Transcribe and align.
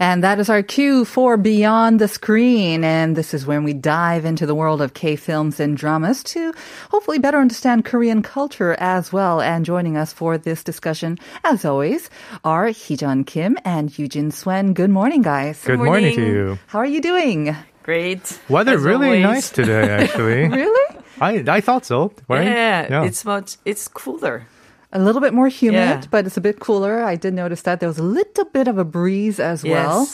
And 0.00 0.22
that 0.22 0.38
is 0.38 0.48
our 0.48 0.62
cue 0.62 1.04
for 1.04 1.36
Beyond 1.36 2.00
the 2.00 2.06
Screen. 2.06 2.84
And 2.84 3.16
this 3.16 3.34
is 3.34 3.46
when 3.46 3.64
we 3.64 3.72
dive 3.72 4.24
into 4.24 4.46
the 4.46 4.54
world 4.54 4.80
of 4.80 4.94
K 4.94 5.16
films 5.16 5.58
and 5.58 5.76
dramas 5.76 6.22
to 6.24 6.52
hopefully 6.90 7.18
better 7.18 7.38
understand 7.38 7.84
Korean 7.84 8.22
culture 8.22 8.76
as 8.78 9.12
well. 9.12 9.40
And 9.40 9.64
joining 9.64 9.96
us 9.96 10.12
for 10.12 10.38
this 10.38 10.62
discussion, 10.62 11.18
as 11.42 11.64
always, 11.64 12.10
are 12.44 12.66
Heejun 12.68 13.26
Kim 13.26 13.58
and 13.64 13.96
Eugene 13.98 14.30
Swen. 14.30 14.72
Good 14.72 14.90
morning, 14.90 15.22
guys. 15.22 15.64
Good 15.64 15.80
morning 15.80 16.14
to 16.14 16.26
you. 16.26 16.58
How 16.68 16.78
are 16.78 16.86
you 16.86 17.00
doing? 17.00 17.56
Great. 17.82 18.38
Weather 18.48 18.74
As 18.74 18.82
really 18.82 19.06
always. 19.06 19.22
nice 19.22 19.50
today, 19.50 19.88
actually. 20.04 20.46
Really? 20.48 20.96
I 21.20 21.42
I 21.48 21.60
thought 21.60 21.84
so. 21.84 22.12
Right? 22.28 22.46
Yeah, 22.46 23.02
it's 23.04 23.24
much. 23.24 23.56
It's 23.64 23.88
cooler. 23.88 24.46
A 24.92 24.98
little 24.98 25.20
bit 25.20 25.34
more 25.34 25.48
humid, 25.48 25.74
Yeah. 25.74 26.02
but 26.10 26.26
it's 26.26 26.36
a 26.36 26.40
bit 26.40 26.60
cooler. 26.60 27.02
I 27.02 27.14
did 27.16 27.34
notice 27.34 27.62
that 27.62 27.80
there 27.80 27.88
was 27.88 27.98
a 27.98 28.02
little 28.02 28.46
bit 28.46 28.68
of 28.68 28.78
a 28.78 28.84
breeze 28.84 29.38
as 29.38 29.62
well. 29.62 30.08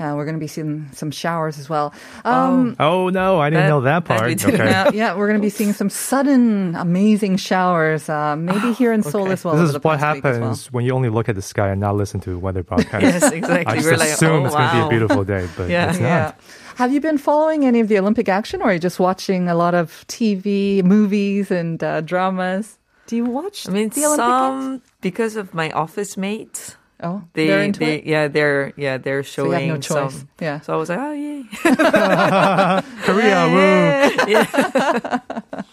Uh, 0.00 0.12
we're 0.16 0.24
going 0.24 0.34
to 0.34 0.40
be 0.40 0.48
seeing 0.48 0.88
some 0.92 1.12
showers 1.12 1.56
as 1.56 1.68
well. 1.68 1.94
Um, 2.24 2.74
oh 2.80 3.10
no, 3.10 3.38
I 3.38 3.48
didn't 3.50 3.64
That- 3.64 3.68
know 3.68 3.80
that 3.82 4.04
that 4.06 4.18
part. 4.18 4.26
we 4.26 4.34
okay. 4.34 4.56
know. 4.56 4.90
yeah, 4.92 5.14
we're 5.14 5.28
going 5.28 5.38
to 5.38 5.44
be 5.44 5.50
seeing 5.50 5.72
some 5.72 5.88
sudden, 5.88 6.74
amazing 6.74 7.36
showers. 7.36 8.08
Uh, 8.08 8.34
maybe 8.34 8.72
here 8.80 8.92
in 8.92 9.04
Seoul 9.04 9.22
okay. 9.24 9.32
as 9.34 9.44
well. 9.44 9.54
This 9.54 9.68
is 9.68 9.74
what 9.74 9.82
past 10.00 10.16
week 10.16 10.24
as 10.24 10.38
well. 10.38 10.48
happens 10.48 10.72
when 10.72 10.84
you 10.84 10.92
only 10.94 11.10
look 11.10 11.28
at 11.28 11.36
the 11.36 11.42
sky 11.42 11.68
and 11.68 11.80
not 11.80 11.94
listen 11.94 12.18
to 12.20 12.36
weather 12.38 12.64
broadcasts. 12.64 13.04
Yes, 13.22 13.30
exactly. 13.30 13.66
I 13.72 13.76
just 13.76 13.86
We're 13.86 13.96
like, 13.98 14.08
assume 14.08 14.42
oh, 14.42 14.46
it's 14.46 14.54
going 14.56 14.68
to 14.70 14.74
be 14.74 14.86
a 14.86 14.88
beautiful 14.88 15.24
day, 15.24 15.48
but 15.56 15.68
Yeah. 15.76 15.90
it's 15.90 16.00
Yeah. 16.00 16.18
not. 16.24 16.40
Have 16.76 16.92
you 16.92 17.00
been 17.00 17.18
following 17.18 17.64
any 17.64 17.78
of 17.78 17.86
the 17.86 17.98
Olympic 17.98 18.28
action, 18.28 18.62
or 18.62 18.70
are 18.70 18.72
you 18.72 18.80
just 18.80 18.98
watching 18.98 19.48
a 19.48 19.54
lot 19.54 19.74
of 19.76 20.04
TV, 20.08 20.82
movies, 20.82 21.52
and 21.52 21.80
uh, 21.84 22.00
dramas? 22.00 22.78
Do 23.06 23.16
you 23.16 23.24
watch 23.24 23.68
I 23.68 23.72
mean, 23.72 23.88
the 23.90 24.04
Olympic 24.06 24.18
some 24.18 24.82
because 25.00 25.36
of 25.36 25.54
my 25.54 25.70
office 25.70 26.16
mates. 26.16 26.76
Oh, 27.04 27.22
They, 27.34 27.46
they're 27.48 27.62
into 27.62 27.80
they, 27.80 27.96
it. 27.98 28.06
yeah, 28.06 28.28
they're, 28.28 28.72
yeah, 28.76 28.96
they're 28.98 29.22
So 29.22 29.44
you 29.44 29.50
showing 29.52 29.68
have 29.68 29.76
no 29.76 29.80
choice. 29.80 30.14
some. 30.18 30.28
Yeah. 30.40 30.60
So 30.60 30.72
I 30.72 30.76
was 30.76 30.88
like, 30.88 30.98
oh 30.98 31.12
yay. 31.12 31.44
Korea, 33.04 33.46
woo! 33.48 34.26
yeah, 34.32 35.20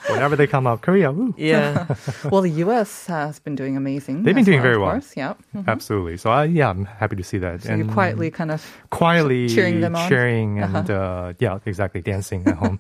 Whenever 0.10 0.36
they 0.36 0.48
come 0.48 0.68
out, 0.68 0.82
Korea, 0.82 1.12
woo! 1.12 1.34
yeah. 1.38 1.86
Well, 2.32 2.42
the 2.42 2.50
U.S. 2.68 3.08
has 3.08 3.40
been 3.40 3.56
doing 3.56 3.78
amazing. 3.78 4.24
They've 4.24 4.36
been 4.36 4.42
as 4.42 4.46
doing 4.46 4.58
well, 4.60 4.64
very 4.64 4.76
of 4.76 4.82
well. 4.82 4.92
course. 4.92 5.14
Yeah. 5.16 5.34
Mhm. 5.56 5.68
Absolutely. 5.68 6.18
So 6.18 6.30
I, 6.32 6.46
yeah, 6.46 6.70
I'm 6.70 6.86
happy 6.86 7.16
to 7.16 7.24
see 7.24 7.38
that. 7.40 7.64
So 7.64 7.74
you're 7.76 7.88
quietly 7.88 8.30
kind 8.32 8.52
of 8.52 8.60
quietly 8.90 9.48
cheering 9.50 9.80
them 9.82 9.96
on? 9.96 10.02
Uh-huh. 10.02 10.10
cheering 10.10 10.60
and 10.60 10.90
uh, 10.92 11.34
yeah, 11.40 11.60
exactly, 11.66 12.02
dancing 12.02 12.46
at 12.48 12.56
home. 12.58 12.78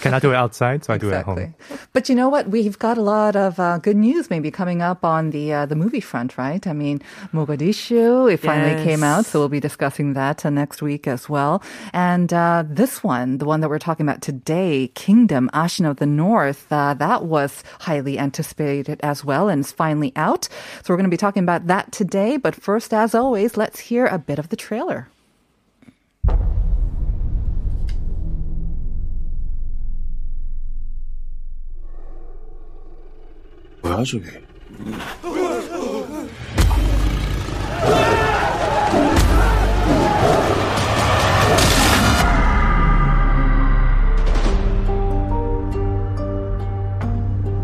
Cannot 0.00 0.22
do 0.22 0.30
it 0.30 0.36
outside, 0.36 0.84
so 0.84 0.94
I 0.94 0.98
do 0.98 1.08
it 1.10 1.14
at 1.14 1.24
home. 1.24 1.54
But 1.92 2.08
you 2.08 2.14
know 2.14 2.28
what? 2.28 2.48
We've 2.48 2.78
got 2.78 2.96
a 2.98 3.02
lot 3.02 3.34
of 3.36 3.58
uh, 3.58 3.78
good 3.78 3.96
news 3.96 4.30
maybe 4.30 4.50
coming 4.50 4.80
up 4.82 5.04
on 5.04 5.30
the 5.30 5.52
uh, 5.52 5.66
the 5.66 5.76
movie 5.76 6.00
front, 6.00 6.38
right? 6.38 6.64
I 6.66 6.72
mean, 6.72 7.00
Mogadishu, 7.34 7.79
issue. 7.80 8.26
It 8.26 8.40
finally 8.40 8.72
yes. 8.72 8.84
came 8.84 9.02
out, 9.02 9.24
so 9.24 9.38
we'll 9.38 9.48
be 9.48 9.60
discussing 9.60 10.12
that 10.12 10.44
uh, 10.44 10.50
next 10.50 10.82
week 10.82 11.06
as 11.06 11.28
well. 11.28 11.62
And 11.92 12.32
uh, 12.32 12.64
this 12.68 13.02
one, 13.02 13.38
the 13.38 13.46
one 13.46 13.60
that 13.60 13.70
we're 13.70 13.78
talking 13.78 14.06
about 14.06 14.20
today, 14.20 14.88
Kingdom 14.94 15.48
Ashin 15.54 15.88
of 15.88 15.96
the 15.96 16.06
North, 16.06 16.70
uh, 16.70 16.94
that 16.94 17.24
was 17.24 17.64
highly 17.80 18.18
anticipated 18.18 19.00
as 19.02 19.24
well 19.24 19.48
and 19.48 19.60
is 19.64 19.72
finally 19.72 20.12
out. 20.14 20.44
So 20.82 20.92
we're 20.92 20.96
going 20.96 21.10
to 21.10 21.10
be 21.10 21.16
talking 21.16 21.42
about 21.42 21.66
that 21.68 21.90
today. 21.92 22.36
But 22.36 22.54
first, 22.54 22.92
as 22.92 23.14
always, 23.14 23.56
let's 23.56 23.80
hear 23.80 24.06
a 24.06 24.18
bit 24.18 24.38
of 24.38 24.50
the 24.50 24.56
trailer. 24.56 25.08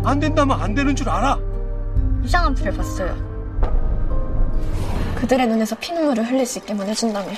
안 0.05 0.21
된다면 0.21 0.61
안 0.61 0.75
되는 0.75 0.95
줄 0.97 1.09
알아. 1.09 1.39
이상한 2.25 2.55
불을 2.55 2.73
봤어요. 2.73 3.15
그들의 5.17 5.47
눈에서 5.49 5.77
피눈물을 5.77 6.25
흘릴 6.25 6.47
수 6.47 6.59
있게만 6.59 6.89
해준다면. 6.89 7.35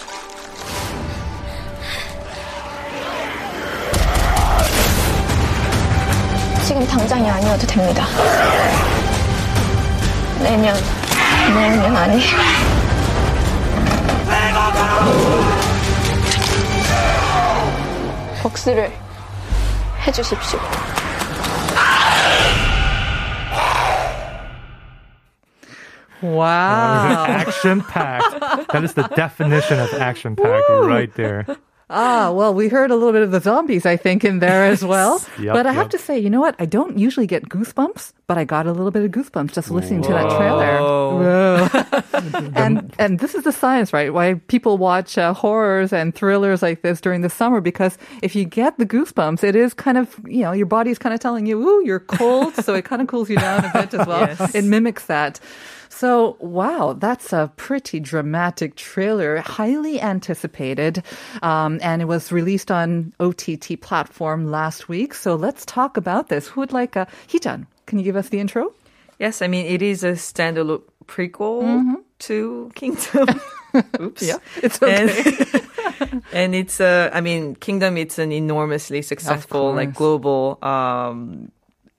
지금 6.66 6.86
당장이 6.86 7.28
아니어도 7.28 7.66
됩니다. 7.66 8.06
내년, 10.42 10.76
내년 11.53 11.95
아니. 11.95 12.19
복수를 18.41 18.91
해주십시오. 20.05 20.59
Wow. 26.21 27.25
action 27.27 27.81
packed. 27.81 28.39
That 28.71 28.83
is 28.85 28.93
the 28.93 29.03
definition 29.15 29.79
of 29.79 29.93
action 29.95 30.35
packed 30.37 30.69
right 30.69 31.13
there. 31.15 31.45
Ah, 31.90 32.30
well, 32.32 32.52
we 32.52 32.68
heard 32.68 32.90
a 32.90 32.94
little 32.96 33.12
bit 33.12 33.22
of 33.22 33.30
the 33.30 33.40
zombies, 33.40 33.86
I 33.86 33.96
think, 33.96 34.22
in 34.22 34.40
there 34.40 34.64
as 34.66 34.84
well. 34.92 35.24
Yep, 35.40 35.54
but 35.54 35.66
I 35.66 35.72
have 35.72 35.88
to 35.90 35.98
say, 35.98 36.18
you 36.18 36.28
know 36.28 36.40
what? 36.40 36.54
I 36.58 36.66
don't 36.66 36.98
usually 36.98 37.26
get 37.26 37.48
goosebumps, 37.48 38.12
but 38.26 38.36
I 38.36 38.44
got 38.44 38.66
a 38.66 38.72
little 38.72 38.90
bit 38.90 39.04
of 39.04 39.10
goosebumps 39.10 39.52
just 39.54 39.70
listening 39.70 40.02
to 40.02 40.12
that 40.12 40.28
trailer. 40.36 40.78
Whoa. 40.80 41.68
and 42.54 42.94
and 42.98 43.18
this 43.20 43.34
is 43.34 43.44
the 43.44 43.52
science, 43.52 43.92
right? 43.94 44.12
Why 44.12 44.34
people 44.48 44.76
watch 44.76 45.16
uh, 45.16 45.32
horrors 45.32 45.92
and 45.92 46.14
thrillers 46.14 46.60
like 46.60 46.82
this 46.82 47.00
during 47.00 47.22
the 47.22 47.30
summer 47.30 47.60
because 47.62 47.96
if 48.22 48.36
you 48.36 48.44
get 48.44 48.78
the 48.78 48.84
goosebumps, 48.86 49.42
it 49.42 49.56
is 49.56 49.72
kind 49.72 49.96
of 49.96 50.14
you 50.26 50.42
know 50.42 50.52
your 50.52 50.66
body's 50.66 50.98
kind 50.98 51.14
of 51.14 51.20
telling 51.20 51.46
you, 51.46 51.58
"Ooh, 51.66 51.82
you're 51.86 52.00
cold," 52.00 52.54
so 52.56 52.74
it 52.74 52.84
kind 52.84 53.00
of 53.00 53.08
cools 53.08 53.30
you 53.30 53.36
down 53.36 53.64
a 53.64 53.70
bit 53.72 53.94
as 53.94 54.06
well. 54.06 54.18
Yes. 54.38 54.54
It 54.54 54.64
mimics 54.64 55.06
that. 55.06 55.40
So, 55.98 56.36
wow, 56.38 56.94
that's 56.96 57.32
a 57.32 57.50
pretty 57.56 57.98
dramatic 57.98 58.76
trailer, 58.76 59.38
highly 59.38 60.00
anticipated. 60.00 61.02
Um, 61.42 61.80
and 61.82 62.00
it 62.00 62.04
was 62.04 62.30
released 62.30 62.70
on 62.70 63.12
OTT 63.18 63.80
platform 63.80 64.46
last 64.48 64.88
week. 64.88 65.12
So 65.12 65.34
let's 65.34 65.66
talk 65.66 65.96
about 65.96 66.28
this. 66.28 66.46
Who 66.46 66.60
would 66.60 66.72
like 66.72 66.94
a, 66.94 67.08
Heejun, 67.26 67.66
can 67.86 67.98
you 67.98 68.04
give 68.04 68.14
us 68.14 68.28
the 68.28 68.38
intro? 68.38 68.72
Yes, 69.18 69.42
I 69.42 69.48
mean 69.48 69.66
it 69.66 69.82
is 69.82 70.04
a 70.04 70.12
standalone 70.12 70.82
prequel 71.06 71.62
Mm-hmm. 71.64 71.94
to 72.30 72.70
Kingdom. 72.76 73.40
Oops. 74.00 74.22
Yeah, 74.22 74.38
it's 74.62 74.80
okay. 74.80 75.34
And, 76.00 76.22
and 76.32 76.54
it's 76.54 76.78
a, 76.80 77.10
I 77.12 77.20
mean, 77.20 77.56
Kingdom. 77.56 77.96
It's 77.96 78.18
an 78.18 78.30
enormously 78.30 79.02
successful, 79.02 79.74
like 79.74 79.94
global 79.94 80.58
um, 80.62 81.50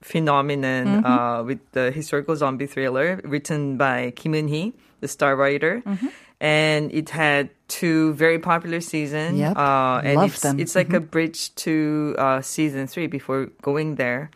phenomenon 0.02 0.86
Mm-hmm. 0.86 1.06
uh, 1.06 1.42
with 1.42 1.58
the 1.72 1.90
historical 1.90 2.36
zombie 2.36 2.66
thriller 2.66 3.20
written 3.24 3.76
by 3.76 4.12
Kim 4.16 4.32
Eun 4.32 4.48
Hee, 4.48 4.72
the 5.00 5.08
star 5.08 5.36
writer. 5.36 5.82
Mm-hmm. 5.86 6.08
And 6.40 6.90
it 6.92 7.10
had 7.10 7.50
two 7.68 8.14
very 8.14 8.38
popular 8.38 8.80
seasons. 8.80 9.38
Yep. 9.38 9.56
Uh, 9.56 10.00
and 10.02 10.16
Loved 10.16 10.32
it's, 10.32 10.42
them. 10.42 10.58
it's 10.58 10.74
like 10.74 10.92
a 10.94 11.00
bridge 11.00 11.54
to 11.56 12.14
uh, 12.18 12.40
season 12.40 12.86
three 12.86 13.06
before 13.08 13.50
going 13.60 13.96
there. 13.96 14.30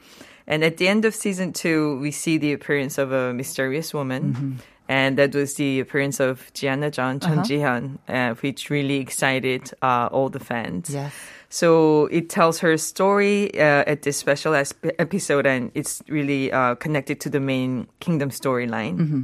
And 0.47 0.63
at 0.63 0.77
the 0.77 0.87
end 0.87 1.07
of 1.07 1.15
season 1.15 1.55
two, 1.55 1.99
we 2.01 2.11
see 2.11 2.37
the 2.37 2.53
appearance 2.53 2.99
of 2.99 3.13
a 3.13 3.33
mysterious 3.33 3.95
woman. 3.95 4.35
Mm-hmm. 4.35 4.53
And 4.87 5.17
that 5.17 5.35
was 5.35 5.55
the 5.55 5.81
appearance 5.81 6.21
of 6.21 6.53
Gianna 6.53 6.91
Jun, 6.91 7.21
Chun 7.21 7.39
Uh-huh. 7.41 7.45
Ji-hyun, 7.45 7.99
uh, 8.07 8.35
which 8.35 8.69
really 8.69 8.97
excited 9.01 9.73
uh, 9.81 10.11
all 10.13 10.29
the 10.29 10.41
fans. 10.41 10.91
Yes. 10.93 11.15
So 11.55 12.07
it 12.11 12.31
tells 12.31 12.59
her 12.67 12.77
story 12.77 13.47
uh, 13.55 13.85
at 13.87 14.03
this 14.03 14.17
special 14.17 14.55
episode, 14.99 15.47
and 15.47 15.71
it's 15.75 16.03
really 16.09 16.51
uh, 16.51 16.75
connected 16.75 17.21
to 17.21 17.31
the 17.31 17.39
main 17.39 17.87
Kingdom 18.01 18.31
storyline. 18.31 18.99
Mm-hmm. 18.99 19.23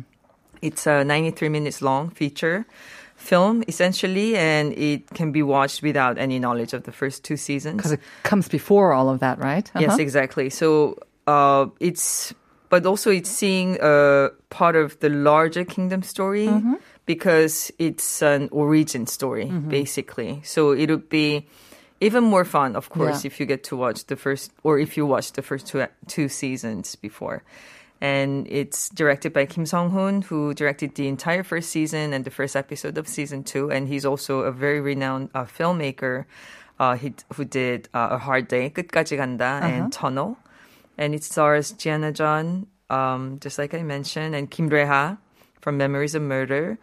It's 0.62 0.87
a 0.87 1.03
93 1.03 1.49
minutes 1.49 1.82
long 1.82 2.11
feature 2.11 2.67
film, 3.17 3.65
essentially, 3.67 4.37
and 4.37 4.73
it 4.79 5.11
can 5.11 5.32
be 5.32 5.43
watched 5.43 5.82
without 5.82 6.19
any 6.19 6.38
knowledge 6.38 6.73
of 6.73 6.85
the 6.85 6.93
first 6.93 7.25
two 7.25 7.37
seasons. 7.37 7.79
Because 7.79 7.93
it 7.99 8.00
comes 8.23 8.47
before 8.49 8.93
all 8.93 9.09
of 9.09 9.19
that, 9.19 9.41
right? 9.41 9.69
Yes, 9.75 9.88
Uh-huh. 9.91 9.99
exactly. 10.00 10.50
So 10.50 10.99
uh, 11.26 11.67
it's, 11.81 12.33
but 12.69 12.87
also 12.87 13.11
it's 13.11 13.29
seeing 13.31 13.81
uh, 13.81 14.29
part 14.50 14.76
of 14.76 14.97
the 15.00 15.09
larger 15.09 15.65
kingdom 15.65 16.03
story 16.05 16.47
Mm-hmm. 16.47 16.75
because 17.06 17.73
it's 17.81 18.23
an 18.23 18.49
origin 18.53 19.06
story, 19.09 19.47
Mm-hmm. 19.47 19.69
basically. 19.69 20.41
So 20.44 20.71
it 20.71 20.88
would 20.91 21.09
be 21.09 21.49
even 22.00 22.25
more 22.25 22.44
fun, 22.44 22.76
of 22.76 22.88
course, 22.88 23.25
yeah. 23.25 23.29
if 23.29 23.38
you 23.38 23.47
get 23.47 23.64
to 23.64 23.76
watch 23.76 24.06
the 24.06 24.17
first 24.17 24.52
or 24.64 24.79
if 24.79 24.97
you 24.97 25.06
watch 25.06 25.32
the 25.32 25.43
first 25.43 25.67
two 25.67 25.87
two 26.08 26.29
seasons 26.29 26.97
before. 26.97 27.44
And 28.00 28.49
it's 28.49 28.88
directed 28.88 29.35
by 29.35 29.44
Kim 29.44 29.67
Song 29.67 29.91
Hoon, 29.91 30.23
who 30.23 30.55
directed 30.55 30.94
the 30.94 31.06
entire 31.06 31.44
first 31.44 31.69
season 31.69 32.14
and 32.14 32.25
the 32.25 32.31
first 32.32 32.56
episode 32.56 32.97
of 32.97 33.06
season 33.06 33.44
two. 33.44 33.70
And 33.70 33.88
he's 33.88 34.06
also 34.06 34.41
a 34.41 34.52
very 34.52 34.81
renowned 34.81 35.29
uh, 35.35 35.44
filmmaker 35.44 36.25
uh, 36.81 36.97
he, 36.97 37.12
who 37.35 37.44
did 37.44 37.91
uh, 37.93 38.17
A 38.17 38.19
Hard 38.19 38.49
Day, 38.49 38.70
끝까지 38.70 39.19
간다, 39.20 39.61
uh-huh. 39.61 39.67
and 39.69 39.93
Tunnel. 39.93 40.38
And 40.97 41.14
it 41.14 41.23
stars 41.23 41.73
Gianna 41.73 42.11
Jun, 42.11 42.67
um, 42.88 43.38
just 43.38 43.58
like 43.58 43.75
I 43.75 43.82
mentioned, 43.82 44.35
and 44.35 44.50
Kim 44.50 44.70
Reha 44.70 45.19
from 45.61 45.76
Memories 45.76 46.14
of 46.14 46.23
Murder 46.23 46.79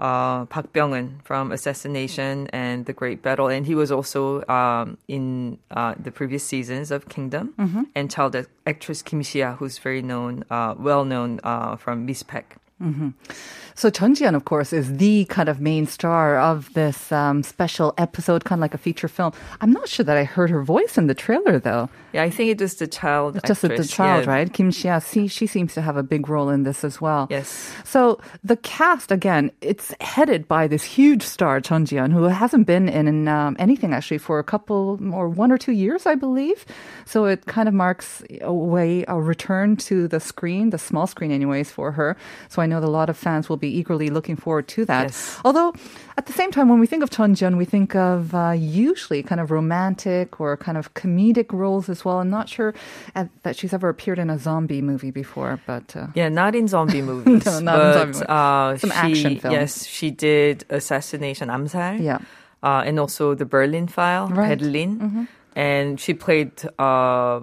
uh, 0.00 0.46
Park 0.46 0.72
Byung-eun 0.72 1.20
from 1.22 1.52
Assassination 1.52 2.48
and 2.52 2.86
The 2.86 2.92
Great 2.92 3.22
Battle, 3.22 3.48
and 3.48 3.66
he 3.66 3.74
was 3.74 3.92
also 3.92 4.42
um, 4.48 4.96
in 5.06 5.58
uh, 5.70 5.94
the 6.00 6.10
previous 6.10 6.42
seasons 6.42 6.90
of 6.90 7.08
Kingdom, 7.08 7.54
and 7.94 8.10
child 8.10 8.34
actress 8.66 9.02
Kim 9.02 9.20
Shia, 9.22 9.56
who's 9.58 9.76
very 9.78 10.02
known, 10.02 10.44
uh, 10.50 10.74
well 10.78 11.04
known 11.04 11.38
uh, 11.44 11.76
from 11.76 12.06
Miss 12.06 12.22
Baek. 12.24 12.56
So 13.74 13.88
Chun 13.88 14.14
Ji-hyun, 14.14 14.34
of 14.34 14.44
course, 14.44 14.72
is 14.72 14.96
the 14.98 15.24
kind 15.26 15.48
of 15.48 15.60
main 15.60 15.86
star 15.86 16.38
of 16.38 16.70
this 16.74 17.10
um, 17.12 17.42
special 17.42 17.94
episode, 17.96 18.44
kind 18.44 18.58
of 18.58 18.62
like 18.62 18.74
a 18.74 18.78
feature 18.78 19.08
film. 19.08 19.32
I'm 19.60 19.72
not 19.72 19.88
sure 19.88 20.04
that 20.04 20.18
I 20.18 20.24
heard 20.24 20.50
her 20.50 20.62
voice 20.62 20.98
in 20.98 21.06
the 21.06 21.14
trailer, 21.14 21.58
though. 21.58 21.88
Yeah, 22.12 22.24
I 22.24 22.30
think 22.30 22.50
it 22.50 22.60
was 22.60 22.74
the 22.74 22.88
child. 22.88 23.36
It's 23.36 23.46
just 23.46 23.62
the 23.62 23.84
child, 23.84 24.26
yeah. 24.26 24.30
right? 24.30 24.52
Kim 24.52 24.70
Xia, 24.70 25.00
she, 25.10 25.28
she 25.28 25.46
seems 25.46 25.72
to 25.74 25.80
have 25.80 25.96
a 25.96 26.02
big 26.02 26.28
role 26.28 26.50
in 26.50 26.64
this 26.64 26.84
as 26.84 27.00
well. 27.00 27.28
Yes. 27.30 27.72
So 27.84 28.20
the 28.42 28.56
cast, 28.56 29.12
again, 29.12 29.52
it's 29.60 29.94
headed 30.00 30.48
by 30.48 30.66
this 30.66 30.82
huge 30.82 31.22
star, 31.22 31.60
Chun 31.60 31.86
Ji-hyun, 31.86 32.12
who 32.12 32.24
hasn't 32.24 32.66
been 32.66 32.88
in 32.88 33.28
um, 33.28 33.56
anything 33.58 33.94
actually 33.94 34.18
for 34.18 34.38
a 34.38 34.44
couple 34.44 34.98
or 35.14 35.28
one 35.28 35.52
or 35.52 35.58
two 35.58 35.72
years, 35.72 36.04
I 36.04 36.16
believe. 36.16 36.66
So 37.06 37.26
it 37.26 37.46
kind 37.46 37.68
of 37.68 37.74
marks 37.74 38.22
a 38.40 38.52
way, 38.52 39.04
a 39.08 39.18
return 39.20 39.76
to 39.76 40.08
the 40.08 40.20
screen, 40.20 40.70
the 40.70 40.78
small 40.78 41.06
screen 41.06 41.30
anyways, 41.30 41.70
for 41.70 41.92
her. 41.92 42.16
So 42.48 42.60
I 42.60 42.66
know 42.70 42.80
that 42.80 42.86
a 42.86 42.96
lot 43.00 43.08
of 43.10 43.16
fans 43.16 43.48
will 43.50 43.58
be 43.58 43.68
eagerly 43.68 44.08
looking 44.08 44.36
forward 44.36 44.66
to 44.68 44.84
that. 44.86 45.02
Yes. 45.10 45.38
Although 45.44 45.74
at 46.16 46.24
the 46.26 46.32
same 46.32 46.50
time, 46.50 46.68
when 46.70 46.80
we 46.80 46.86
think 46.86 47.02
of 47.02 47.10
Chun 47.10 47.34
Ji-hyun, 47.34 47.56
we 47.58 47.64
think 47.66 47.94
of 47.94 48.34
uh, 48.34 48.54
usually 48.56 49.22
kind 49.22 49.40
of 49.42 49.50
romantic 49.50 50.40
or 50.40 50.56
kind 50.56 50.78
of 50.78 50.94
comedic 50.94 51.52
roles 51.52 51.88
as 51.88 52.04
well. 52.04 52.18
I'm 52.20 52.30
not 52.30 52.48
sure 52.48 52.72
uh, 53.16 53.26
that 53.42 53.56
she's 53.56 53.72
ever 53.74 53.88
appeared 53.88 54.18
in 54.18 54.30
a 54.30 54.38
zombie 54.38 54.80
movie 54.82 55.10
before, 55.10 55.60
but 55.66 55.94
uh, 55.96 56.06
Yeah, 56.14 56.28
not 56.30 56.54
in 56.54 56.68
zombie 56.68 57.02
movies. 57.10 57.44
No, 57.46 57.58
not 57.60 57.76
in 57.80 57.92
zombie 57.92 58.06
movies. 58.06 58.22
Uh, 58.22 58.76
Some 58.78 58.90
she, 58.90 58.96
action 58.96 59.32
films. 59.40 59.52
Yes, 59.54 59.86
she 59.86 60.10
did 60.10 60.64
Assassination 60.70 61.48
Amsal. 61.48 62.00
yeah. 62.00 62.18
uh, 62.62 62.82
and 62.86 62.98
also 63.00 63.34
the 63.34 63.44
Berlin 63.44 63.88
File, 63.88 64.28
Right. 64.28 64.58
Mm-hmm. 64.60 65.24
And 65.56 65.98
she 65.98 66.14
played 66.14 66.52
uh, 66.78 67.40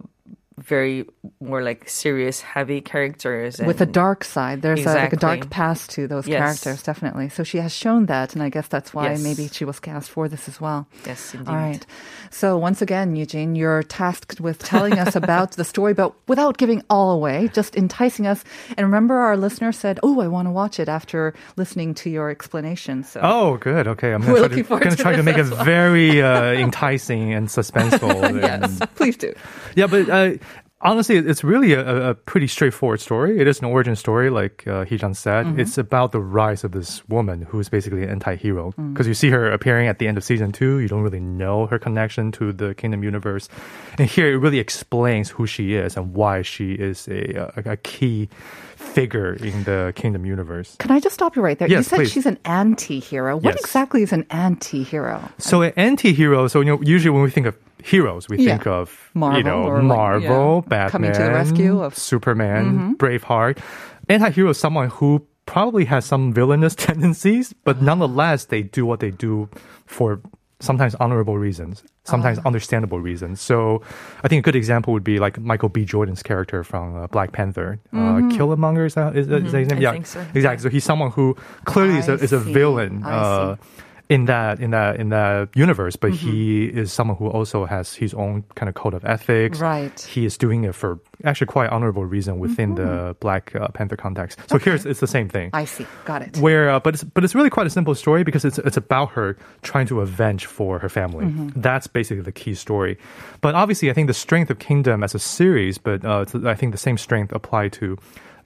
very 0.57 1.05
more 1.39 1.61
like 1.61 1.87
serious, 1.87 2.41
heavy 2.41 2.81
characters 2.81 3.59
with 3.59 3.79
a 3.79 3.85
dark 3.85 4.23
side. 4.23 4.61
There's 4.63 4.85
a, 4.85 4.93
like 4.93 5.13
a 5.13 5.17
dark 5.17 5.49
past 5.51 5.91
to 5.91 6.07
those 6.07 6.27
Yes. 6.27 6.39
characters, 6.39 6.83
definitely. 6.83 7.29
So 7.29 7.43
she 7.43 7.59
has 7.59 7.71
shown 7.73 8.07
that, 8.07 8.33
and 8.33 8.41
I 8.41 8.49
guess 8.49 8.67
that's 8.67 8.93
why 8.93 9.11
Yes. 9.11 9.21
maybe 9.23 9.47
she 9.49 9.65
was 9.65 9.79
cast 9.79 10.09
for 10.09 10.27
this 10.27 10.47
as 10.49 10.59
well. 10.59 10.87
Yes, 11.05 11.33
indeed. 11.33 11.47
All 11.49 11.55
right. 11.55 11.85
So 12.31 12.57
once 12.57 12.81
again, 12.81 13.15
Eugene, 13.15 13.55
you're 13.55 13.83
tasked 13.83 14.41
with 14.41 14.57
telling 14.59 14.97
us 14.97 15.15
about 15.15 15.51
the 15.51 15.63
story, 15.63 15.93
but 15.93 16.13
without 16.27 16.57
giving 16.57 16.81
all 16.89 17.11
away, 17.11 17.49
just 17.53 17.75
enticing 17.75 18.25
us. 18.25 18.43
And 18.77 18.85
remember, 18.87 19.15
our 19.15 19.37
listener 19.37 19.71
said, 19.71 19.99
"Oh, 20.01 20.21
I 20.21 20.27
want 20.27 20.47
to 20.47 20.51
watch 20.51 20.79
it 20.79 20.89
after 20.89 21.33
listening 21.55 21.93
to 21.95 22.09
your 22.09 22.29
explanation." 22.31 23.03
So 23.03 23.19
Oh, 23.23 23.57
good. 23.57 23.87
Okay, 23.87 24.11
I'm 24.13 24.21
We're 24.21 24.27
gonna 24.27 24.37
try 24.37 24.41
looking 24.47 24.63
to, 24.65 24.79
gonna 24.83 24.95
try 24.95 25.15
to 25.15 25.23
make 25.23 25.37
it 25.37 25.51
well. 25.51 25.63
very 25.63 26.21
uh, 26.21 26.51
enticing 26.53 27.31
and 27.33 27.47
suspenseful. 27.47 28.41
yes, 28.41 28.79
and- 28.81 28.95
please 28.95 29.15
do. 29.17 29.33
yeah, 29.75 29.85
but 29.87 30.09
uh, 30.09 30.33
honestly, 30.81 31.17
it's 31.17 31.43
really 31.43 31.73
a, 31.73 32.09
a 32.11 32.15
pretty 32.15 32.47
straightforward 32.47 32.99
story. 32.99 33.39
It 33.39 33.47
is 33.47 33.59
an 33.59 33.65
origin 33.65 33.95
story, 33.95 34.29
like 34.29 34.63
uh, 34.67 34.85
Heejun 34.85 35.15
said. 35.15 35.45
Mm-hmm. 35.45 35.59
It's 35.59 35.77
about 35.77 36.11
the 36.11 36.19
rise 36.21 36.63
of 36.63 36.71
this 36.71 37.07
woman 37.09 37.41
who's 37.41 37.69
basically 37.69 38.03
an 38.03 38.09
anti-hero. 38.09 38.73
Mm. 38.77 38.93
Because 38.93 39.07
you 39.07 39.13
see 39.13 39.29
her 39.29 39.51
appearing 39.51 39.87
at 39.87 39.99
the 39.99 40.07
end 40.07 40.17
of 40.17 40.23
season 40.23 40.51
two, 40.51 40.79
you 40.79 40.87
don't 40.87 41.01
really 41.01 41.19
know 41.19 41.65
her 41.67 41.79
connection 41.79 42.31
to 42.33 42.53
the 42.53 42.75
Kingdom 42.75 43.03
universe, 43.03 43.49
and 43.97 44.07
here 44.09 44.31
it 44.31 44.37
really 44.37 44.59
explains 44.59 45.29
who 45.29 45.47
she 45.47 45.73
is 45.73 45.97
and 45.97 46.13
why 46.13 46.41
she 46.41 46.73
is 46.73 47.07
a, 47.07 47.51
a, 47.55 47.71
a 47.71 47.77
key 47.77 48.29
figure 48.75 49.33
in 49.33 49.63
the 49.63 49.91
Kingdom 49.95 50.25
universe. 50.25 50.75
Can 50.79 50.91
I 50.91 50.99
just 50.99 51.13
stop 51.15 51.35
you 51.35 51.41
right 51.41 51.57
there? 51.57 51.67
Yes, 51.67 51.77
you 51.77 51.83
said 51.83 51.95
please. 51.97 52.11
she's 52.11 52.25
an 52.25 52.39
anti-hero. 52.45 53.35
What 53.37 53.55
Yes. 53.55 53.59
exactly 53.61 54.03
is 54.03 54.13
an 54.13 54.25
anti-hero? 54.29 55.29
So 55.37 55.61
an 55.63 55.73
anti-hero. 55.75 56.47
So 56.47 56.59
you 56.61 56.65
know, 56.67 56.81
usually 56.81 57.09
when 57.11 57.23
we 57.23 57.29
think 57.29 57.47
of 57.47 57.55
heroes, 57.83 58.27
we 58.29 58.37
Yeah. 58.37 58.51
think 58.51 58.67
of 58.67 59.09
Marvel 59.13 59.37
you 59.37 59.43
know 59.43 59.61
like, 59.67 59.83
Marvel, 59.83 60.63
yeah, 60.65 60.69
Batman, 60.69 60.89
coming 60.89 61.11
to 61.13 61.21
the 61.23 61.31
rescue 61.31 61.81
of- 61.81 61.93
Mm-hmm. 61.93 61.99
Superman, 61.99 62.95
Braveheart. 62.97 63.57
Anti-hero 64.09 64.49
is 64.49 64.57
someone 64.57 64.89
who 64.89 65.25
probably 65.45 65.85
has 65.85 66.05
some 66.05 66.33
villainous 66.33 66.75
tendencies, 66.87 67.53
but 67.63 67.81
nonetheless 67.81 68.45
they 68.45 68.61
do 68.63 68.85
what 68.85 68.99
they 68.99 69.11
do 69.11 69.49
for 69.85 70.19
sometimes 70.59 70.95
honorable 70.95 71.37
reasons, 71.37 71.83
sometimes 72.03 72.39
Ah. 72.39 72.47
understandable 72.47 72.99
reasons. 72.99 73.39
So 73.39 73.81
I 74.23 74.27
think 74.27 74.39
a 74.39 74.45
good 74.47 74.55
example 74.55 74.91
would 74.93 75.03
be 75.03 75.19
like 75.19 75.39
Michael 75.39 75.69
B. 75.69 75.85
Jordan's 75.85 76.23
character 76.23 76.63
from 76.63 76.95
uh, 76.97 77.07
Black 77.07 77.31
Panther, 77.31 77.79
uh, 77.93 78.19
Killmonger. 78.33 78.87
Is 78.87 78.95
that, 78.95 79.15
is, 79.15 79.27
is 79.27 79.51
that 79.51 79.59
his 79.59 79.69
name? 79.69 79.77
I 79.77 79.81
yeah, 79.81 79.91
think 79.91 80.07
so. 80.07 80.25
exactly. 80.33 80.63
So 80.63 80.69
he's 80.69 80.83
someone 80.83 81.11
who 81.11 81.35
clearly 81.65 81.99
is 81.99 82.09
a, 82.09 82.13
I 82.13 82.15
is 82.15 82.33
a 82.33 82.43
see. 82.43 82.51
villain. 82.53 83.03
I 83.03 83.11
uh, 83.11 83.55
in 84.09 84.25
that 84.25 84.59
in 84.59 84.71
that 84.71 84.97
in 84.97 85.09
that 85.09 85.49
universe, 85.55 85.95
but 85.95 86.11
he 86.11 86.65
is 86.65 86.93
someone 86.93 87.17
who 87.17 87.27
also 87.27 87.65
has 87.65 87.93
his 87.93 88.13
own 88.13 88.43
kind 88.55 88.69
of 88.69 88.75
code 88.75 88.93
of 88.93 89.03
ethics. 89.03 89.59
Right. 89.59 89.99
He 90.01 90.25
is 90.25 90.37
doing 90.37 90.63
it 90.63 90.75
for 90.75 90.99
actually 91.23 91.47
quite 91.47 91.69
honorable 91.69 92.05
reason 92.05 92.39
within 92.39 92.75
the 92.75 93.15
Black 93.19 93.55
uh, 93.55 93.67
Panther 93.69 93.97
context. 93.97 94.39
So 94.47 94.59
here's 94.59 94.85
it's 94.85 94.99
the 94.99 95.07
same 95.07 95.27
thing. 95.27 95.49
I 95.53 95.65
see. 95.65 95.85
Got 96.05 96.21
it. 96.21 96.37
Where, 96.37 96.69
uh, 96.69 96.79
but 96.79 96.93
it's 96.93 97.03
but 97.03 97.23
it's 97.23 97.35
really 97.35 97.49
quite 97.49 97.67
a 97.67 97.69
simple 97.69 97.95
story 97.95 98.23
because 98.23 98.45
it's 98.45 98.59
it's 98.59 98.77
about 98.77 99.11
her 99.11 99.37
trying 99.61 99.87
to 99.87 100.01
avenge 100.01 100.45
for 100.45 100.79
her 100.79 100.89
family. 100.89 101.27
That's 101.55 101.87
basically 101.87 102.23
the 102.23 102.31
key 102.31 102.53
story. 102.53 102.97
But 103.41 103.55
obviously, 103.55 103.89
I 103.89 103.93
think 103.93 104.07
the 104.07 104.13
strength 104.13 104.49
of 104.49 104.59
Kingdom 104.59 105.03
as 105.03 105.15
a 105.15 105.19
series, 105.19 105.77
but 105.77 106.05
uh, 106.05 106.25
I 106.45 106.55
think 106.55 106.71
the 106.71 106.77
same 106.77 106.97
strength 106.97 107.33
apply 107.33 107.69
to 107.69 107.97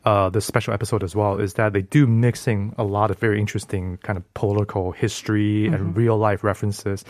uh, 0.06 0.30
the 0.30 0.42
special 0.42 0.74
episode 0.74 1.04
as 1.04 1.16
well, 1.16 1.38
is 1.40 1.54
that 1.54 1.74
they 1.74 1.82
do 1.82 2.08
mixing 2.08 2.74
a 2.78 2.84
lot 2.84 3.12
of 3.12 3.20
very 3.20 3.40
interesting 3.40 3.98
kind 3.98 4.18
of 4.18 4.34
political 4.34 4.92
history 4.92 5.68
and 5.68 5.96
real 5.96 6.18
life 6.18 6.44
references. 6.44 7.06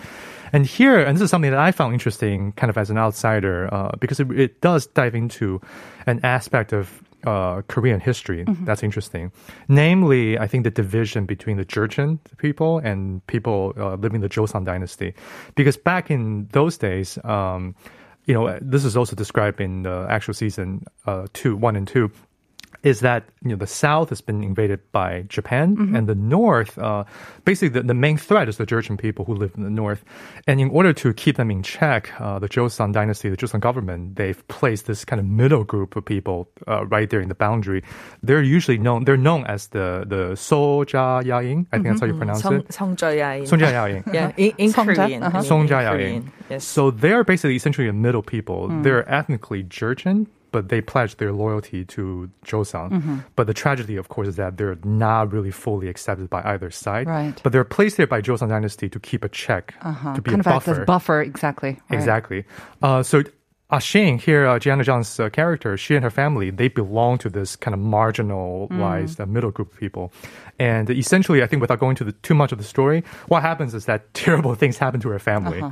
And 0.53 0.65
here, 0.65 0.99
and 0.99 1.15
this 1.15 1.23
is 1.23 1.29
something 1.29 1.51
that 1.51 1.59
I 1.59 1.71
found 1.71 1.93
interesting, 1.93 2.51
kind 2.53 2.69
of 2.69 2.77
as 2.77 2.89
an 2.89 2.97
outsider, 2.97 3.73
uh, 3.73 3.91
because 3.99 4.19
it, 4.19 4.29
it 4.31 4.61
does 4.61 4.87
dive 4.87 5.15
into 5.15 5.61
an 6.05 6.19
aspect 6.23 6.73
of 6.73 7.01
uh, 7.25 7.61
Korean 7.67 7.99
history. 7.99 8.43
That's 8.65 8.83
interesting. 8.83 9.31
Namely, 9.67 10.37
I 10.37 10.47
think 10.47 10.63
the 10.63 10.71
division 10.71 11.25
between 11.25 11.57
the 11.57 11.65
Jurchen 11.65 12.19
people 12.37 12.79
and 12.79 13.25
people 13.27 13.73
uh, 13.77 13.95
living 13.95 14.21
the 14.21 14.29
Joseon 14.29 14.65
dynasty. 14.65 15.13
Because 15.55 15.77
back 15.77 16.11
in 16.11 16.47
those 16.51 16.77
days, 16.77 17.17
um, 17.23 17.75
you 18.25 18.33
know, 18.33 18.57
this 18.61 18.83
is 18.85 18.97
also 18.97 19.15
described 19.15 19.61
in 19.61 19.83
the 19.83 20.05
actual 20.09 20.33
season 20.33 20.83
uh, 21.05 21.27
two, 21.33 21.55
one 21.55 21.75
and 21.75 21.87
two 21.87 22.11
is 22.83 23.01
that 23.01 23.25
you 23.43 23.49
know 23.49 23.55
the 23.55 23.67
south 23.67 24.09
has 24.09 24.21
been 24.21 24.43
invaded 24.43 24.79
by 24.91 25.23
Japan 25.27 25.75
mm-hmm. 25.75 25.95
and 25.95 26.07
the 26.07 26.15
north 26.15 26.77
uh, 26.77 27.03
basically 27.45 27.69
the, 27.69 27.83
the 27.83 27.93
main 27.93 28.17
threat 28.17 28.49
is 28.49 28.57
the 28.57 28.65
Jurchen 28.65 28.97
people 28.97 29.25
who 29.25 29.33
live 29.35 29.53
in 29.55 29.63
the 29.63 29.69
north 29.69 30.03
and 30.47 30.59
in 30.59 30.69
order 30.69 30.93
to 30.93 31.13
keep 31.13 31.37
them 31.37 31.51
in 31.51 31.63
check 31.63 32.11
uh, 32.19 32.39
the 32.39 32.49
Joseon 32.49 32.93
dynasty 32.93 33.29
the 33.29 33.37
Joseon 33.37 33.59
government 33.59 34.15
they've 34.15 34.45
placed 34.47 34.87
this 34.87 35.05
kind 35.05 35.19
of 35.19 35.25
middle 35.25 35.63
group 35.63 35.95
of 35.95 36.05
people 36.05 36.49
uh, 36.67 36.85
right 36.87 37.09
there 37.09 37.21
in 37.21 37.29
the 37.29 37.35
boundary 37.35 37.83
they're 38.23 38.43
usually 38.43 38.77
known 38.77 39.05
they're 39.05 39.17
known 39.17 39.45
as 39.45 39.67
the 39.67 40.03
the 40.07 40.33
Soja 40.33 41.23
Yaing 41.23 41.67
I 41.71 41.77
think 41.77 41.83
mm-hmm. 41.83 41.83
that's 41.83 41.99
how 42.01 42.07
you 42.07 42.13
mm-hmm. 42.13 42.19
pronounce 42.19 42.41
mm-hmm. 42.41 42.55
it 42.55 42.67
Songja 42.69 43.13
Yaing 43.15 43.47
Songja 43.47 43.71
Yaing 43.71 44.13
yeah 44.13 44.27
uh-huh. 44.27 44.33
in, 44.37 44.53
in 44.57 44.73
Korean 44.73 45.23
uh-huh. 45.23 45.39
Songja 45.39 45.85
Yaing 45.85 46.31
yes. 46.49 46.65
so 46.65 46.91
they're 46.91 47.23
basically 47.23 47.55
essentially 47.55 47.87
a 47.87 47.93
middle 47.93 48.23
people 48.23 48.67
mm. 48.67 48.83
they're 48.83 49.07
ethnically 49.09 49.63
Jurchen 49.63 50.27
but 50.51 50.69
they 50.69 50.81
pledge 50.81 51.15
their 51.17 51.31
loyalty 51.31 51.85
to 51.85 52.29
Joseon. 52.45 53.23
But 53.35 53.47
the 53.47 53.53
tragedy, 53.53 53.95
of 53.95 54.09
course, 54.09 54.27
is 54.27 54.35
that 54.35 54.57
they're 54.57 54.77
not 54.83 55.31
really 55.31 55.51
fully 55.51 55.87
accepted 55.87 56.29
by 56.29 56.41
either 56.43 56.69
side. 56.71 57.07
Right. 57.07 57.39
But 57.43 57.51
they're 57.53 57.63
placed 57.63 57.97
there 57.97 58.07
by 58.07 58.21
Joseon 58.21 58.49
dynasty 58.49 58.89
to 58.89 58.99
keep 58.99 59.23
a 59.23 59.29
check, 59.29 59.73
Uh-huh. 59.81 60.13
to 60.15 60.21
be 60.21 60.31
kind 60.31 60.41
a 60.41 60.43
buffer. 60.43 60.81
as 60.81 60.85
buffer, 60.85 61.21
exactly. 61.21 61.79
Right. 61.89 61.97
Exactly. 61.97 62.45
Uh, 62.81 63.01
so 63.03 63.23
Ashin 63.71 64.19
here, 64.19 64.45
uh, 64.45 64.59
Gianna 64.59 64.83
Jun's 64.83 65.17
uh, 65.17 65.29
character, 65.29 65.77
she 65.77 65.95
and 65.95 66.03
her 66.03 66.09
family, 66.09 66.49
they 66.51 66.67
belong 66.67 67.17
to 67.19 67.29
this 67.29 67.55
kind 67.55 67.73
of 67.73 67.79
marginalized 67.79 69.19
uh, 69.19 69.25
middle 69.25 69.51
group 69.51 69.71
of 69.71 69.79
people. 69.79 70.11
And 70.59 70.89
essentially, 70.89 71.41
I 71.41 71.47
think 71.47 71.61
without 71.61 71.79
going 71.79 71.95
to 71.95 72.03
the, 72.03 72.11
too 72.11 72.33
much 72.33 72.51
of 72.51 72.57
the 72.57 72.63
story, 72.65 73.03
what 73.29 73.41
happens 73.41 73.73
is 73.73 73.85
that 73.85 74.13
terrible 74.13 74.55
things 74.55 74.77
happen 74.77 74.99
to 75.01 75.09
her 75.09 75.19
family. 75.19 75.63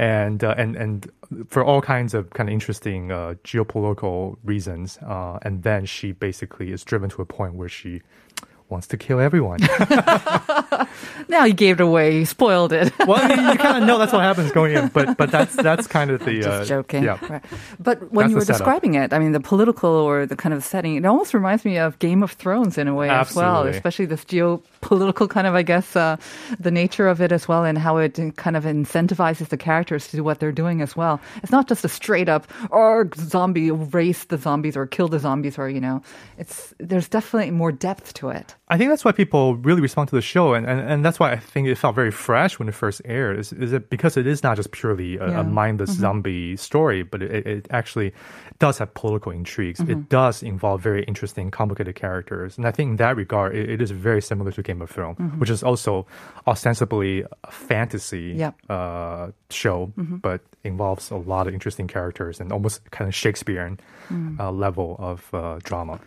And, 0.00 0.42
uh, 0.42 0.54
and 0.56 0.76
and 0.76 1.10
for 1.46 1.62
all 1.62 1.82
kinds 1.82 2.14
of 2.14 2.30
kind 2.30 2.48
of 2.48 2.54
interesting 2.54 3.12
uh, 3.12 3.34
geopolitical 3.44 4.38
reasons, 4.42 4.98
uh, 5.06 5.38
and 5.42 5.62
then 5.62 5.84
she 5.84 6.12
basically 6.12 6.72
is 6.72 6.82
driven 6.84 7.10
to 7.10 7.20
a 7.20 7.26
point 7.26 7.52
where 7.52 7.68
she 7.68 8.00
wants 8.70 8.86
to 8.86 8.96
kill 8.96 9.20
everyone. 9.20 9.60
now 11.28 11.44
you 11.44 11.54
gave 11.54 11.80
it 11.80 11.82
away. 11.82 12.18
You 12.18 12.26
spoiled 12.26 12.72
it. 12.72 12.92
well, 13.00 13.16
I 13.16 13.28
mean, 13.28 13.46
you 13.46 13.58
kind 13.58 13.78
of 13.78 13.86
know 13.86 13.98
that's 13.98 14.12
what 14.12 14.22
happens 14.22 14.50
going 14.52 14.74
in, 14.74 14.88
but 14.88 15.16
but 15.16 15.30
that's 15.30 15.54
that's 15.56 15.86
kind 15.86 16.10
of 16.10 16.24
the 16.24 16.40
Just 16.42 16.48
uh, 16.48 16.64
joking. 16.64 17.04
Yeah. 17.04 17.18
Right. 17.28 17.44
But 17.78 18.12
when 18.12 18.24
That's 18.24 18.30
you 18.30 18.36
were 18.36 18.44
describing 18.44 18.94
it, 18.94 19.12
I 19.12 19.18
mean, 19.18 19.32
the 19.32 19.40
political 19.40 19.90
or 19.90 20.26
the 20.26 20.36
kind 20.36 20.54
of 20.54 20.64
setting, 20.64 20.96
it 20.96 21.04
almost 21.04 21.34
reminds 21.34 21.64
me 21.64 21.78
of 21.78 21.98
Game 21.98 22.22
of 22.22 22.32
Thrones 22.32 22.78
in 22.78 22.88
a 22.88 22.94
way 22.94 23.08
as 23.08 23.34
well, 23.34 23.66
especially 23.66 24.06
this 24.06 24.24
geopolitical 24.24 25.28
kind 25.28 25.46
of, 25.46 25.54
I 25.54 25.62
guess, 25.62 25.96
uh, 25.96 26.16
the 26.58 26.70
nature 26.70 27.08
of 27.08 27.20
it 27.20 27.32
as 27.32 27.48
well, 27.48 27.64
and 27.64 27.78
how 27.78 27.96
it 27.98 28.18
kind 28.36 28.56
of 28.56 28.64
incentivizes 28.64 29.48
the 29.48 29.56
characters 29.56 30.08
to 30.08 30.16
do 30.16 30.24
what 30.24 30.40
they're 30.40 30.52
doing 30.52 30.82
as 30.82 30.96
well. 30.96 31.20
It's 31.42 31.52
not 31.52 31.68
just 31.68 31.84
a 31.84 31.88
straight 31.88 32.28
up 32.28 32.46
or 32.70 33.08
zombie 33.16 33.70
race 33.70 34.24
the 34.24 34.38
zombies 34.38 34.76
or 34.76 34.86
kill 34.86 35.08
the 35.08 35.18
zombies 35.18 35.58
or 35.58 35.68
you 35.68 35.80
know, 35.80 36.02
it's 36.38 36.74
there's 36.78 37.08
definitely 37.08 37.50
more 37.50 37.72
depth 37.72 38.14
to 38.14 38.30
it. 38.30 38.54
I 38.68 38.78
think 38.78 38.90
that's 38.90 39.04
why 39.04 39.12
people 39.12 39.56
really 39.56 39.80
respond 39.80 40.08
to 40.10 40.14
the 40.14 40.22
show, 40.22 40.54
and, 40.54 40.66
and, 40.66 40.80
and 40.90 41.04
that's 41.04 41.18
why 41.20 41.32
I 41.32 41.38
think 41.52 41.68
it 41.68 41.76
felt 41.78 41.94
very 41.94 42.10
fresh 42.10 42.58
when 42.58 42.68
it 42.68 42.74
first 42.74 43.00
aired. 43.04 43.38
Is, 43.38 43.52
is 43.52 43.72
it 43.72 43.88
because 43.90 44.16
it 44.16 44.26
is 44.26 44.42
not 44.42 44.56
just 44.56 44.70
purely 44.72 45.16
a, 45.16 45.28
Yeah. 45.30 45.40
a 45.40 45.44
mindless 45.44 45.90
zombie 46.02 46.56
story, 46.56 47.02
but 47.04 47.22
it, 47.22 47.46
it 47.46 47.66
actually 47.70 48.12
does 48.58 48.78
have 48.78 48.92
political 48.94 49.32
intrigues. 49.32 49.80
It 49.80 50.08
does 50.08 50.42
involve 50.42 50.82
very 50.82 51.02
interesting, 51.04 51.50
complicated 51.50 51.94
characters, 51.94 52.58
and 52.58 52.66
I 52.66 52.72
think 52.72 52.90
in 52.90 52.96
that 52.96 53.16
regard, 53.16 53.54
it, 53.56 53.70
it 53.70 53.80
is 53.80 53.90
very 53.90 54.20
similar 54.20 54.52
to 54.52 54.62
Game 54.62 54.82
of 54.82 54.90
Thrones, 54.90 55.18
which 55.40 55.50
is 55.50 55.62
also 55.62 56.06
ostensibly 56.46 57.24
a 57.44 57.50
fantasy 57.50 58.34
Yep. 58.36 58.54
uh, 58.68 59.28
show, 59.50 59.92
but 59.96 60.40
involves 60.64 61.10
a 61.10 61.16
lot 61.16 61.46
of 61.48 61.54
interesting 61.54 61.86
characters 61.88 62.40
and 62.40 62.52
almost 62.52 62.82
kind 62.90 63.08
of 63.08 63.14
Shakespearean 63.14 63.78
uh, 64.38 64.50
level 64.52 64.96
of 64.98 65.18
uh, 65.32 65.58
drama. 65.62 65.98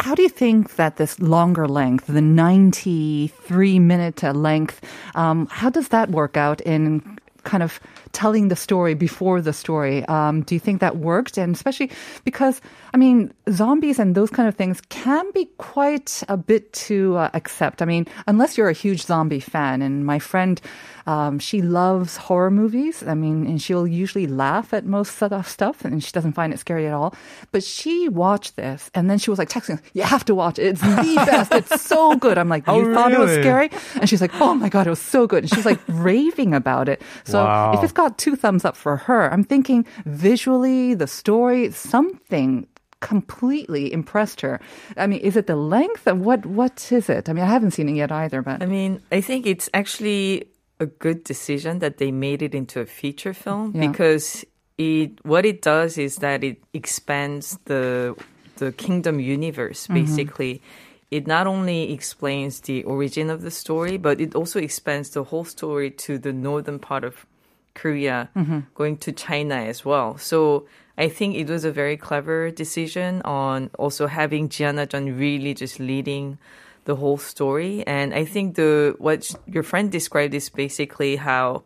How 0.00 0.14
do 0.16 0.22
you 0.22 0.28
think 0.28 0.74
that 0.76 0.96
this 0.96 1.20
longer 1.20 1.68
length, 1.68 2.06
the 2.08 2.20
93 2.20 3.78
minute 3.78 4.16
length, 4.30 4.80
um, 5.14 5.46
how 5.50 5.70
does 5.70 5.88
that 5.88 6.10
work 6.10 6.36
out 6.36 6.60
in 6.60 7.18
kind 7.42 7.62
of 7.62 7.80
telling 8.12 8.48
the 8.48 8.56
story 8.56 8.94
before 8.94 9.40
the 9.40 9.52
story? 9.52 10.04
Um, 10.06 10.42
do 10.42 10.54
you 10.54 10.60
think 10.60 10.80
that 10.80 10.96
worked? 10.98 11.38
And 11.38 11.54
especially 11.54 11.90
because, 12.24 12.60
I 12.94 12.96
mean, 12.96 13.32
zombies 13.50 13.98
and 13.98 14.14
those 14.14 14.30
kind 14.30 14.48
of 14.48 14.54
things 14.54 14.80
can 14.88 15.30
be 15.32 15.46
quite 15.58 16.22
a 16.28 16.36
bit 16.36 16.72
to 16.88 17.16
uh, 17.16 17.30
accept. 17.34 17.82
I 17.82 17.84
mean, 17.86 18.06
unless 18.26 18.56
you're 18.58 18.68
a 18.68 18.72
huge 18.74 19.02
zombie 19.04 19.40
fan, 19.40 19.82
and 19.82 20.04
my 20.06 20.18
friend, 20.18 20.60
um, 21.06 21.38
she 21.38 21.62
loves 21.62 22.16
horror 22.16 22.50
movies. 22.50 23.02
I 23.02 23.14
mean, 23.14 23.46
and 23.46 23.60
she'll 23.60 23.86
usually 23.86 24.26
laugh 24.26 24.72
at 24.72 24.84
most 24.84 25.16
stuff, 25.16 25.84
and 25.84 26.02
she 26.02 26.12
doesn't 26.12 26.32
find 26.32 26.52
it 26.52 26.58
scary 26.58 26.86
at 26.86 26.92
all. 26.92 27.14
But 27.50 27.62
she 27.64 28.08
watched 28.08 28.56
this, 28.56 28.90
and 28.94 29.08
then 29.10 29.18
she 29.18 29.30
was 29.30 29.38
like 29.38 29.48
texting, 29.48 29.80
"You 29.94 30.02
have 30.02 30.24
to 30.26 30.34
watch 30.34 30.58
it. 30.58 30.66
It's 30.66 30.80
the 30.80 31.14
best. 31.26 31.52
It's 31.52 31.82
so 31.82 32.16
good." 32.16 32.38
I'm 32.38 32.48
like, 32.48 32.64
Oh, 32.68 32.78
"You 32.80 32.94
thought 32.94 33.12
it 33.12 33.18
was 33.18 33.32
scary?" 33.32 33.70
And 34.00 34.08
she's 34.08 34.20
like, 34.20 34.32
"Oh 34.40 34.54
my 34.54 34.68
god, 34.68 34.86
it 34.86 34.90
was 34.90 35.00
so 35.02 35.26
good." 35.26 35.44
And 35.44 35.50
she's 35.52 35.66
like 35.66 35.80
raving 35.88 36.54
about 36.54 36.88
it. 36.88 37.02
So 37.24 37.44
Wow. 37.44 37.72
if 37.74 37.82
it's 37.84 37.92
got 37.92 38.01
two 38.10 38.36
thumbs 38.36 38.64
up 38.64 38.76
for 38.76 38.96
her, 38.96 39.32
I'm 39.32 39.44
thinking 39.44 39.84
visually, 40.04 40.94
the 40.94 41.06
story, 41.06 41.70
something 41.70 42.66
completely 43.00 43.92
impressed 43.92 44.40
her. 44.40 44.60
I 44.96 45.06
mean, 45.06 45.20
is 45.20 45.36
it 45.36 45.46
the 45.46 45.56
length? 45.56 46.06
Of 46.06 46.20
what 46.20 46.46
what 46.46 46.90
is 46.92 47.08
it? 47.10 47.28
I 47.28 47.32
mean, 47.32 47.44
I 47.44 47.48
haven't 47.48 47.72
seen 47.72 47.88
it 47.88 47.96
yet 47.96 48.12
either, 48.12 48.42
but 48.42 48.62
I 48.62 48.66
mean, 48.66 49.00
I 49.10 49.20
think 49.20 49.46
it's 49.46 49.68
actually 49.74 50.46
a 50.80 50.86
good 50.86 51.24
decision 51.24 51.78
that 51.80 51.98
they 51.98 52.10
made 52.10 52.42
it 52.42 52.54
into 52.54 52.80
a 52.80 52.86
feature 52.86 53.34
film 53.34 53.72
Yeah. 53.74 53.88
because 53.88 54.44
it 54.78 55.18
what 55.24 55.44
it 55.44 55.62
does 55.62 55.98
is 55.98 56.16
that 56.16 56.42
it 56.44 56.58
expands 56.72 57.58
the 57.66 58.14
the 58.56 58.72
kingdom 58.72 59.18
universe 59.20 59.86
Mm-hmm. 59.86 59.94
basically. 60.00 60.62
It 61.10 61.26
not 61.26 61.46
only 61.46 61.92
explains 61.92 62.60
the 62.60 62.84
origin 62.84 63.28
of 63.28 63.42
the 63.42 63.50
story, 63.50 63.98
but 63.98 64.18
it 64.18 64.34
also 64.34 64.58
expands 64.58 65.10
the 65.10 65.24
whole 65.24 65.44
story 65.44 65.90
to 66.08 66.16
the 66.16 66.32
northern 66.32 66.78
part 66.78 67.04
of 67.04 67.26
Korea, 67.74 68.28
Mm-hmm. 68.36 68.60
going 68.74 68.96
to 68.98 69.12
China 69.12 69.56
as 69.56 69.84
well. 69.84 70.18
So 70.18 70.66
I 70.98 71.08
think 71.08 71.36
it 71.36 71.48
was 71.48 71.64
a 71.64 71.72
very 71.72 71.96
clever 71.96 72.50
decision 72.50 73.22
on 73.22 73.70
also 73.78 74.06
having 74.06 74.48
Gianna 74.48 74.86
Jun 74.86 75.16
really 75.18 75.54
just 75.54 75.80
leading 75.80 76.38
the 76.84 76.96
whole 76.96 77.16
story. 77.18 77.82
And 77.86 78.12
I 78.14 78.24
think 78.24 78.56
the 78.56 78.94
what 78.98 79.30
your 79.46 79.62
friend 79.62 79.90
described 79.90 80.34
is 80.34 80.48
basically 80.50 81.16
how 81.16 81.62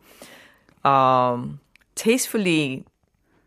um, 0.83 1.59
tastefully 1.95 2.85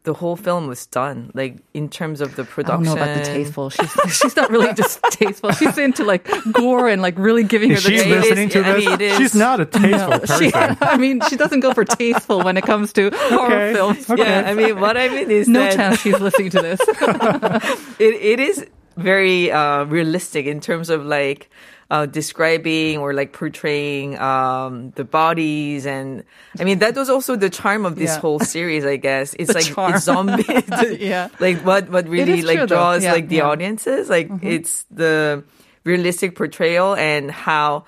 the 0.04 0.14
whole 0.14 0.34
film 0.34 0.66
was 0.66 0.86
done, 0.86 1.30
like 1.34 1.58
in 1.74 1.88
terms 1.90 2.22
of 2.22 2.34
the 2.34 2.42
I 2.42 2.44
don't 2.46 2.52
production. 2.54 2.84
know 2.84 2.92
about 2.94 3.18
the 3.18 3.22
tasteful. 3.24 3.68
She's 3.76 3.92
she's 4.16 4.34
not 4.36 4.50
really 4.50 4.72
just 4.72 5.02
tasteful. 5.10 5.52
She's 5.52 5.76
into 5.76 6.04
like 6.04 6.26
gore 6.52 6.88
and 6.88 7.02
like 7.02 7.18
really 7.18 7.44
giving 7.44 7.68
her 7.70 7.76
the 7.76 7.80
she 7.82 7.96
it 7.96 8.04
taste. 8.04 8.08
is- 8.16 8.22
listening 8.24 8.48
to 8.50 8.58
I 8.60 8.72
this? 8.72 8.84
mean, 8.86 8.94
it 8.94 9.00
is- 9.02 9.16
She's 9.18 9.34
not 9.34 9.60
a 9.60 9.66
tasteful 9.66 10.18
person. 10.20 10.38
She, 10.50 10.52
I 10.80 10.96
mean, 10.96 11.20
she 11.28 11.36
doesn't 11.36 11.60
go 11.60 11.74
for 11.74 11.84
tasteful 11.84 12.42
when 12.42 12.56
it 12.56 12.64
comes 12.64 12.92
to 12.94 13.10
horror 13.12 13.46
Okay. 13.52 13.72
films. 13.74 14.06
Yeah, 14.16 14.44
I 14.46 14.54
mean, 14.54 14.80
what 14.80 14.96
I 14.96 15.08
mean 15.10 15.30
is 15.30 15.48
No 15.48 15.60
that 15.60 15.76
chance 15.76 16.00
she's 16.00 16.18
listening 16.18 16.48
to 16.50 16.62
this. 16.62 16.80
it, 17.98 18.14
it 18.14 18.40
is 18.40 18.66
very 18.96 19.50
uh, 19.50 19.84
realistic 19.84 20.46
in 20.46 20.60
terms 20.60 20.88
of 20.90 21.04
like 21.04 21.50
uh, 21.90 22.06
describing 22.06 22.98
or 22.98 23.12
like 23.12 23.32
portraying 23.32 24.16
um, 24.18 24.92
the 24.94 25.02
bodies 25.04 25.86
and 25.86 26.22
I 26.58 26.64
mean 26.64 26.78
that 26.78 26.94
was 26.94 27.10
also 27.10 27.34
the 27.36 27.50
charm 27.50 27.84
of 27.84 27.96
this 27.96 28.10
Yeah. 28.14 28.20
whole 28.20 28.38
series 28.38 28.84
I 28.84 28.96
guess 28.96 29.34
it's 29.38 29.48
The 29.52 29.54
like 29.58 29.66
charm. 29.74 29.94
it's 29.94 30.04
zombie 30.04 30.44
Yeah. 31.04 31.28
like 31.40 31.58
what 31.66 31.90
what 31.90 32.06
really 32.08 32.42
like 32.42 32.58
true, 32.58 32.66
draws 32.68 33.02
Yeah, 33.02 33.12
like 33.12 33.28
the 33.28 33.36
yeah. 33.36 33.42
Mm-hmm. 33.42 33.50
audiences 33.50 34.08
like 34.08 34.30
it's 34.42 34.84
the 34.90 35.42
realistic 35.84 36.36
portrayal 36.36 36.94
and 36.94 37.30
how 37.30 37.84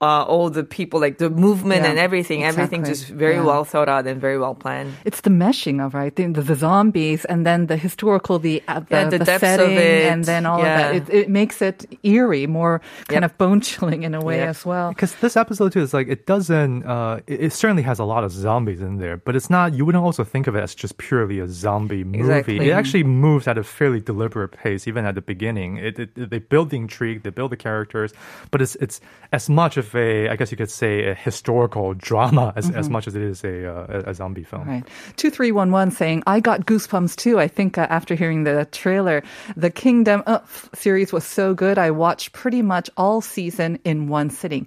uh, 0.00 0.22
all 0.22 0.48
the 0.48 0.62
people 0.62 1.00
like 1.00 1.18
the 1.18 1.28
movement 1.28 1.82
Yeah, 1.82 1.90
and 1.90 1.98
everything 1.98 2.44
everything 2.44 2.84
just 2.84 3.08
very 3.08 3.34
Yeah. 3.34 3.42
well 3.44 3.64
thought 3.64 3.88
out 3.88 4.06
and 4.06 4.20
very 4.20 4.38
well 4.38 4.54
planned 4.54 4.92
It's 5.04 5.22
the 5.22 5.30
meshing 5.30 5.84
of 5.84 5.92
right 5.92 6.14
the, 6.14 6.26
the 6.28 6.54
zombies 6.54 7.24
and 7.24 7.44
then 7.44 7.66
the 7.66 7.76
historical 7.76 8.38
the 8.38 8.62
uh, 8.68 8.78
the, 8.80 8.86
Yeah, 8.96 9.08
the 9.10 9.18
depths 9.18 9.30
of 9.34 9.40
setting 9.40 9.76
it. 9.76 10.12
and 10.12 10.24
then 10.24 10.46
all 10.46 10.60
Yeah. 10.60 10.70
of 10.94 11.06
that. 11.06 11.14
It, 11.14 11.22
it 11.22 11.28
makes 11.28 11.60
it 11.60 11.84
eerie, 12.04 12.46
more 12.46 12.80
kind 13.08 13.22
Yep. 13.24 13.30
of 13.32 13.38
bone 13.38 13.60
chilling 13.60 14.04
in 14.04 14.14
a 14.14 14.20
way 14.20 14.38
Yep. 14.38 14.48
as 14.48 14.64
well. 14.64 14.88
Because 14.90 15.14
this 15.16 15.36
episode 15.36 15.72
too 15.72 15.80
is 15.82 15.92
like 15.92 16.06
it 16.06 16.26
doesn't. 16.26 16.84
Uh, 16.86 17.18
it, 17.26 17.40
it 17.46 17.52
certainly 17.52 17.82
has 17.82 17.98
a 17.98 18.04
lot 18.04 18.22
of 18.22 18.30
zombies 18.30 18.80
in 18.80 18.98
there, 18.98 19.16
but 19.16 19.34
it's 19.34 19.50
not. 19.50 19.74
You 19.74 19.84
wouldn't 19.84 20.04
also 20.04 20.22
think 20.22 20.46
of 20.46 20.54
it 20.54 20.62
as 20.62 20.74
just 20.76 20.96
purely 20.98 21.40
a 21.40 21.48
zombie 21.48 22.04
movie. 22.04 22.20
Exactly. 22.20 22.68
It 22.68 22.72
actually 22.72 23.02
moves 23.02 23.48
at 23.48 23.58
a 23.58 23.64
fairly 23.64 24.00
deliberate 24.00 24.52
pace, 24.52 24.86
even 24.86 25.04
at 25.06 25.14
the 25.16 25.22
beginning. 25.22 25.78
It, 25.78 25.98
it, 25.98 26.30
they 26.30 26.38
build 26.38 26.70
the 26.70 26.76
intrigue, 26.76 27.24
they 27.24 27.30
build 27.30 27.50
the 27.50 27.56
characters, 27.56 28.12
but 28.52 28.62
it's 28.62 28.76
it's 28.76 29.00
as 29.32 29.48
much 29.50 29.76
of 29.76 29.87
a, 29.94 30.28
I 30.28 30.36
guess 30.36 30.50
you 30.50 30.56
could 30.56 30.70
say, 30.70 31.08
a 31.08 31.14
historical 31.14 31.94
drama 31.94 32.52
as, 32.56 32.70
as 32.70 32.88
much 32.88 33.06
as 33.06 33.14
it 33.14 33.22
is 33.22 33.44
a 33.44 33.66
uh, 33.66 34.02
a 34.06 34.14
zombie 34.14 34.44
film. 34.44 34.68
Right. 34.68 34.84
2311 35.16 35.92
saying, 35.94 36.22
I 36.26 36.40
got 36.40 36.66
goosebumps 36.66 37.16
too. 37.16 37.38
I 37.38 37.48
think 37.48 37.78
uh, 37.78 37.86
after 37.90 38.14
hearing 38.14 38.44
the 38.44 38.66
trailer, 38.72 39.22
the 39.56 39.70
Kingdom 39.70 40.22
uh, 40.26 40.40
series 40.74 41.12
was 41.12 41.24
so 41.24 41.54
good. 41.54 41.78
I 41.78 41.90
watched 41.90 42.32
pretty 42.32 42.62
much 42.62 42.90
all 42.96 43.20
season 43.20 43.78
in 43.84 44.08
one 44.08 44.30
sitting. 44.30 44.66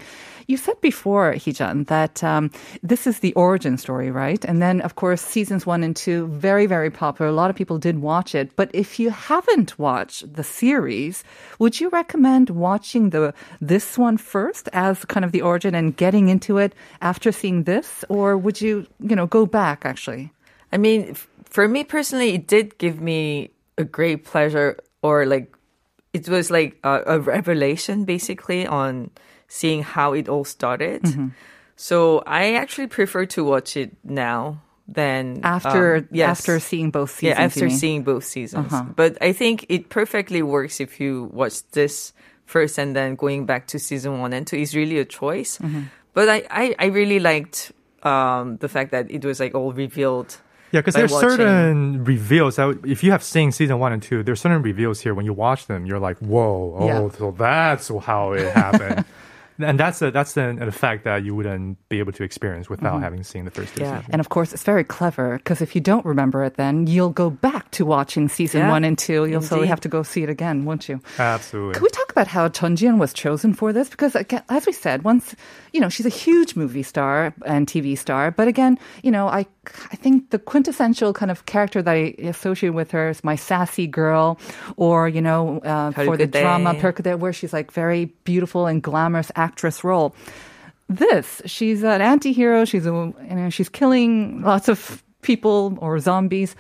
You 0.51 0.57
said 0.57 0.81
before, 0.81 1.31
Heejun, 1.31 1.87
that 1.87 2.21
um, 2.25 2.51
this 2.83 3.07
is 3.07 3.19
the 3.19 3.31
origin 3.35 3.77
story, 3.77 4.11
right? 4.11 4.43
And 4.43 4.61
then, 4.61 4.81
of 4.81 4.95
course, 4.95 5.21
seasons 5.21 5.65
one 5.65 5.81
and 5.81 5.95
two, 5.95 6.27
very, 6.27 6.65
very 6.65 6.91
popular. 6.91 7.31
A 7.31 7.33
lot 7.33 7.49
of 7.49 7.55
people 7.55 7.77
did 7.79 7.99
watch 7.99 8.35
it. 8.35 8.53
But 8.57 8.69
if 8.73 8.99
you 8.99 9.11
haven't 9.11 9.79
watched 9.79 10.35
the 10.35 10.43
series, 10.43 11.23
would 11.59 11.79
you 11.79 11.87
recommend 11.87 12.49
watching 12.49 13.11
the 13.11 13.33
this 13.61 13.97
one 13.97 14.17
first 14.17 14.67
as 14.73 15.05
kind 15.05 15.23
of 15.23 15.31
the 15.31 15.41
origin 15.41 15.73
and 15.73 15.95
getting 15.95 16.27
into 16.27 16.57
it 16.57 16.75
after 16.99 17.31
seeing 17.31 17.63
this? 17.63 18.03
Or 18.09 18.35
would 18.35 18.59
you, 18.59 18.85
you 18.99 19.15
know, 19.15 19.27
go 19.27 19.45
back 19.45 19.85
actually? 19.85 20.33
I 20.73 20.77
mean, 20.77 21.15
for 21.45 21.65
me 21.69 21.85
personally, 21.85 22.35
it 22.35 22.47
did 22.47 22.77
give 22.77 22.99
me 22.99 23.51
a 23.77 23.85
great 23.85 24.25
pleasure, 24.25 24.75
or 25.01 25.25
like, 25.25 25.55
it 26.11 26.27
was 26.27 26.51
like 26.51 26.75
a, 26.83 27.15
a 27.15 27.19
revelation 27.21 28.03
basically 28.03 28.67
on 28.67 29.11
seeing 29.51 29.83
how 29.83 30.13
it 30.13 30.29
all 30.29 30.45
started. 30.45 31.03
Mm-hmm. 31.03 31.27
So 31.75 32.23
I 32.25 32.53
actually 32.53 32.87
prefer 32.87 33.25
to 33.35 33.43
watch 33.43 33.75
it 33.75 33.91
now 34.03 34.61
than 34.87 35.41
after 35.43 35.97
um, 35.97 36.07
yes. 36.11 36.39
after 36.39 36.59
seeing 36.61 36.89
both 36.89 37.11
seasons. 37.11 37.37
yeah, 37.37 37.43
after 37.43 37.69
seeing 37.69 38.03
both 38.03 38.23
seasons. 38.23 38.71
Uh-huh. 38.71 38.85
But 38.95 39.17
I 39.21 39.33
think 39.33 39.65
it 39.67 39.89
perfectly 39.89 40.41
works 40.41 40.79
if 40.79 41.01
you 41.01 41.29
watch 41.33 41.63
this 41.71 42.13
first 42.45 42.77
and 42.77 42.95
then 42.95 43.15
going 43.15 43.45
back 43.45 43.67
to 43.67 43.79
season 43.79 44.21
one 44.21 44.31
and 44.31 44.47
two 44.47 44.55
is 44.55 44.73
really 44.73 44.99
a 44.99 45.05
choice. 45.05 45.57
Mm-hmm. 45.57 45.83
But 46.13 46.29
I, 46.29 46.43
I, 46.49 46.75
I 46.79 46.85
really 46.85 47.19
liked 47.19 47.73
um, 48.03 48.55
the 48.57 48.69
fact 48.69 48.91
that 48.91 49.11
it 49.11 49.25
was 49.25 49.41
like 49.41 49.53
all 49.53 49.73
revealed. 49.73 50.37
Yeah, 50.71 50.79
because 50.79 50.95
there's 50.95 51.11
watching. 51.11 51.29
certain 51.31 52.05
reveals 52.05 52.55
that 52.55 52.79
if 52.85 53.03
you 53.03 53.11
have 53.11 53.23
seen 53.23 53.51
season 53.51 53.79
one 53.79 53.91
and 53.91 54.01
two, 54.01 54.23
there's 54.23 54.39
certain 54.39 54.61
reveals 54.61 55.01
here 55.01 55.13
when 55.13 55.25
you 55.25 55.33
watch 55.33 55.67
them, 55.67 55.85
you're 55.85 55.99
like, 55.99 56.17
whoa, 56.19 56.77
oh, 56.79 56.87
Yeah. 56.87 57.09
so 57.17 57.31
that's 57.31 57.89
how 57.89 58.31
it 58.31 58.53
happened. 58.53 59.03
and 59.63 59.79
that's 59.79 60.01
a, 60.01 60.11
that's 60.11 60.37
an, 60.37 60.61
an 60.61 60.67
effect 60.67 61.03
that 61.03 61.23
you 61.23 61.35
wouldn't 61.35 61.77
be 61.89 61.99
able 61.99 62.11
to 62.13 62.23
experience 62.23 62.69
without 62.69 62.95
mm-hmm. 62.95 63.03
having 63.03 63.23
seen 63.23 63.45
the 63.45 63.51
first 63.51 63.75
two 63.75 63.83
Yeah. 63.83 64.03
And 64.09 64.19
of 64.19 64.29
course, 64.29 64.53
it's 64.53 64.63
very 64.63 64.83
clever 64.83 65.37
because 65.37 65.61
if 65.61 65.75
you 65.75 65.81
don't 65.81 66.05
remember 66.05 66.43
it, 66.43 66.55
then 66.55 66.87
you'll 66.87 67.09
go 67.09 67.29
back 67.29 67.70
to 67.71 67.85
watching 67.85 68.27
season 68.29 68.61
Yeah, 68.61 68.69
one 68.69 68.83
and 68.83 68.97
two. 68.97 69.25
You'll 69.25 69.41
so 69.41 69.57
indeed. 69.57 69.67
have 69.67 69.81
to 69.81 69.89
go 69.89 70.03
see 70.03 70.23
it 70.23 70.29
again, 70.29 70.65
won't 70.65 70.89
you? 70.89 70.99
Absolutely. 71.17 71.73
Could 71.73 71.83
we 71.83 71.89
talk 71.89 72.11
about 72.11 72.27
how 72.27 72.49
Chun 72.49 72.75
Jian 72.75 72.97
was 72.97 73.13
chosen 73.13 73.53
for 73.53 73.71
this? 73.73 73.89
Because 73.89 74.15
again, 74.15 74.43
as 74.49 74.65
we 74.65 74.73
said, 74.73 75.03
once 75.03 75.35
you 75.73 75.79
know 75.79 75.89
she's 75.89 76.05
a 76.05 76.09
huge 76.09 76.55
movie 76.55 76.83
star 76.83 77.33
and 77.45 77.67
TV 77.67 77.97
star, 77.97 78.31
but 78.31 78.47
again, 78.47 78.77
you 79.03 79.11
know, 79.11 79.27
I 79.27 79.45
I 79.91 79.95
think 79.95 80.29
the 80.31 80.39
quintessential 80.39 81.13
kind 81.13 81.31
of 81.31 81.45
character 81.45 81.81
that 81.81 81.91
I 81.91 82.15
associate 82.19 82.71
with 82.71 82.91
her 82.91 83.09
is 83.09 83.23
my 83.23 83.35
sassy 83.35 83.87
girl, 83.87 84.37
or 84.75 85.07
you 85.07 85.21
know, 85.21 85.59
uh, 85.59 85.91
for 85.91 86.17
the 86.17 86.27
drama 86.27 86.73
Perkudae, 86.75 87.17
where 87.17 87.33
she's 87.33 87.53
like 87.53 87.71
very 87.71 88.05
beautiful 88.25 88.67
and 88.67 88.81
glamorous 88.83 89.31
actress 89.35 89.83
role. 89.83 90.13
This, 90.89 91.41
she's 91.45 91.83
an 91.83 92.01
anti-hero. 92.01 92.65
She's 92.65 92.85
a, 92.85 92.89
you 92.91 93.15
know, 93.35 93.49
she's 93.49 93.69
killing 93.69 94.41
lots 94.41 94.67
of 94.67 95.01
people 95.21 95.77
or 95.79 95.97
zombies. 95.99 96.53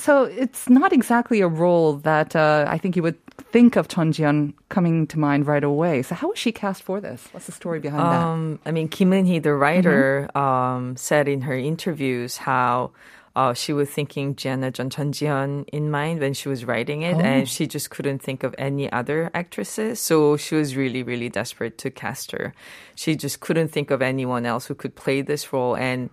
So 0.00 0.24
it's 0.24 0.68
not 0.68 0.92
exactly 0.92 1.42
a 1.42 1.46
role 1.46 1.96
that 1.98 2.34
uh, 2.34 2.64
I 2.66 2.78
think 2.78 2.96
you 2.96 3.02
would 3.02 3.18
think 3.52 3.76
of 3.76 3.88
Chun 3.88 4.12
Jian 4.12 4.54
coming 4.70 5.06
to 5.08 5.18
mind 5.18 5.46
right 5.46 5.62
away. 5.62 6.00
So 6.02 6.14
how 6.14 6.28
was 6.28 6.38
she 6.38 6.52
cast 6.52 6.82
for 6.82 7.00
this? 7.00 7.28
What's 7.32 7.46
the 7.46 7.52
story 7.52 7.80
behind 7.80 8.02
that? 8.02 8.22
Um, 8.22 8.58
I 8.64 8.70
mean, 8.70 8.88
Kim 8.88 9.10
Eun-hee, 9.10 9.40
the 9.40 9.52
writer, 9.52 10.34
um, 10.36 10.96
said 10.96 11.28
in 11.28 11.42
her 11.42 11.56
interviews 11.56 12.38
how 12.38 12.92
uh, 13.36 13.52
she 13.52 13.72
was 13.72 13.90
thinking 13.90 14.34
Jianna 14.34 14.72
Chun 14.74 15.12
Jian 15.12 15.68
in 15.68 15.90
mind 15.90 16.20
when 16.20 16.32
she 16.32 16.48
was 16.48 16.64
writing 16.64 17.02
it, 17.02 17.16
and 17.16 17.48
she 17.48 17.66
just 17.66 17.90
couldn't 17.90 18.20
think 18.20 18.42
of 18.42 18.54
any 18.58 18.90
other 18.90 19.30
actresses. 19.34 20.00
So 20.00 20.36
she 20.36 20.54
was 20.54 20.76
really, 20.76 21.02
really 21.02 21.28
desperate 21.28 21.76
to 21.78 21.90
cast 21.90 22.32
her. 22.32 22.54
She 22.96 23.16
just 23.16 23.40
couldn't 23.40 23.68
think 23.68 23.90
of 23.90 24.02
anyone 24.02 24.46
else 24.46 24.66
who 24.66 24.74
could 24.74 24.94
play 24.94 25.20
this 25.20 25.52
role, 25.52 25.76
and. 25.76 26.08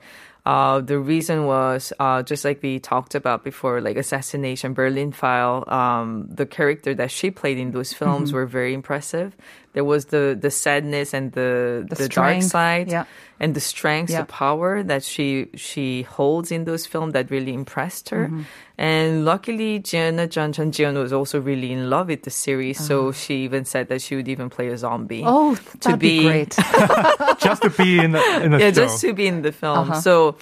Uh, 0.48 0.80
the 0.80 0.98
reason 0.98 1.46
was 1.46 1.92
uh, 2.00 2.24
just 2.24 2.46
like 2.46 2.63
we 2.63 2.80
talked 2.80 3.16
about 3.16 3.44
before, 3.44 3.82
like 3.82 3.98
Assassination, 3.98 4.72
Berlin 4.74 5.12
File. 5.12 5.66
Um, 5.68 6.25
the 6.32 6.46
character 6.46 6.96
that 6.96 7.12
she 7.12 7.32
played 7.32 7.58
in 7.58 7.72
those 7.72 7.92
films 7.92 8.32
were 8.32 8.46
very 8.46 8.74
impressive. 8.74 9.36
There 9.77 9.86
was 9.86 10.05
the 10.10 10.34
the 10.34 10.50
sadness 10.50 11.13
and 11.13 11.31
the 11.38 11.86
The 11.86 11.96
the, 11.96 12.10
dark 12.10 12.41
side 12.41 12.89
yeah. 12.89 13.05
and 13.39 13.53
the 13.53 13.62
strength, 13.62 14.10
Yeah. 14.10 14.22
the 14.25 14.25
power 14.25 14.81
that 14.81 15.03
she 15.05 15.53
she 15.53 16.01
holds 16.01 16.50
in 16.50 16.65
those 16.65 16.89
films 16.89 17.13
that 17.13 17.29
really 17.29 17.53
impressed 17.53 18.10
her. 18.10 18.25
Mm-hmm. 18.25 18.41
And 18.81 19.10
luckily, 19.22 19.77
Gianna 19.77 20.25
Jun 20.25 20.50
Chun 20.57 20.72
Jian 20.74 20.98
was 20.98 21.13
also 21.13 21.38
really 21.39 21.69
in 21.77 21.91
love 21.93 22.07
with 22.10 22.24
the 22.25 22.34
series, 22.34 22.81
so 22.81 23.12
she 23.13 23.46
even 23.46 23.65
said 23.69 23.86
that 23.93 24.01
she 24.01 24.15
would 24.17 24.25
even 24.27 24.50
play 24.50 24.67
a 24.74 24.77
zombie. 24.81 25.22
Uh-huh. 25.22 25.53
oh, 25.53 25.55
that'd 25.86 26.01
be, 26.01 26.19
be- 26.19 26.25
great. 26.25 26.57
just 27.38 27.62
to 27.62 27.69
be 27.69 28.00
in 28.01 28.17
the, 28.17 28.24
in 28.41 28.50
the 28.53 28.57
yeah, 28.57 28.74
show. 28.74 28.81
just 28.89 29.01
to 29.05 29.13
be 29.13 29.27
in 29.29 29.46
the 29.46 29.51
film. 29.53 29.93
Uh-huh. 29.93 30.01
So 30.01 30.38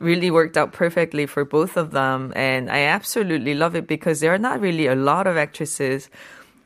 really 0.00 0.30
worked 0.34 0.56
out 0.56 0.72
perfectly 0.72 1.26
for 1.30 1.44
both 1.46 1.76
of 1.78 1.94
them, 1.94 2.32
and 2.34 2.66
I 2.74 2.90
absolutely 2.90 3.54
love 3.54 3.78
it 3.78 3.86
because 3.86 4.18
there 4.18 4.34
are 4.34 4.42
not 4.42 4.58
really 4.58 4.86
a 4.90 4.98
lot 4.98 5.30
of 5.30 5.36
actresses 5.38 6.10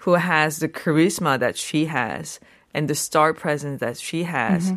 who 0.04 0.14
has 0.20 0.58
the 0.60 0.68
charisma 0.68 1.38
that 1.40 1.56
she 1.56 1.86
has 1.86 2.38
and 2.74 2.88
the 2.88 2.94
star 2.94 3.32
presence 3.32 3.80
that 3.80 3.96
she 3.96 4.24
has, 4.24 4.68
Mm-hmm. 4.70 4.76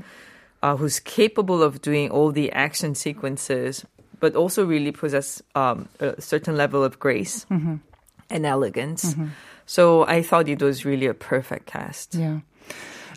uh, 0.64 0.76
who's 0.80 1.00
capable 1.00 1.62
of 1.62 1.82
doing 1.82 2.10
all 2.10 2.32
the 2.32 2.52
action 2.52 2.96
sequences, 2.96 3.86
but 4.20 4.36
also 4.36 4.66
really 4.66 4.92
possess 4.92 5.42
um, 5.56 5.88
a 6.00 6.20
certain 6.22 6.56
level 6.58 6.84
of 6.84 6.98
grace 7.00 7.46
Mm-hmm. 7.52 7.76
and 8.30 8.46
elegance. 8.46 9.16
So 9.66 10.06
I 10.08 10.22
thought 10.24 10.48
it 10.48 10.62
was 10.62 10.86
really 10.86 11.08
a 11.08 11.14
perfect 11.14 11.66
cast. 11.68 12.16
yeah. 12.16 12.40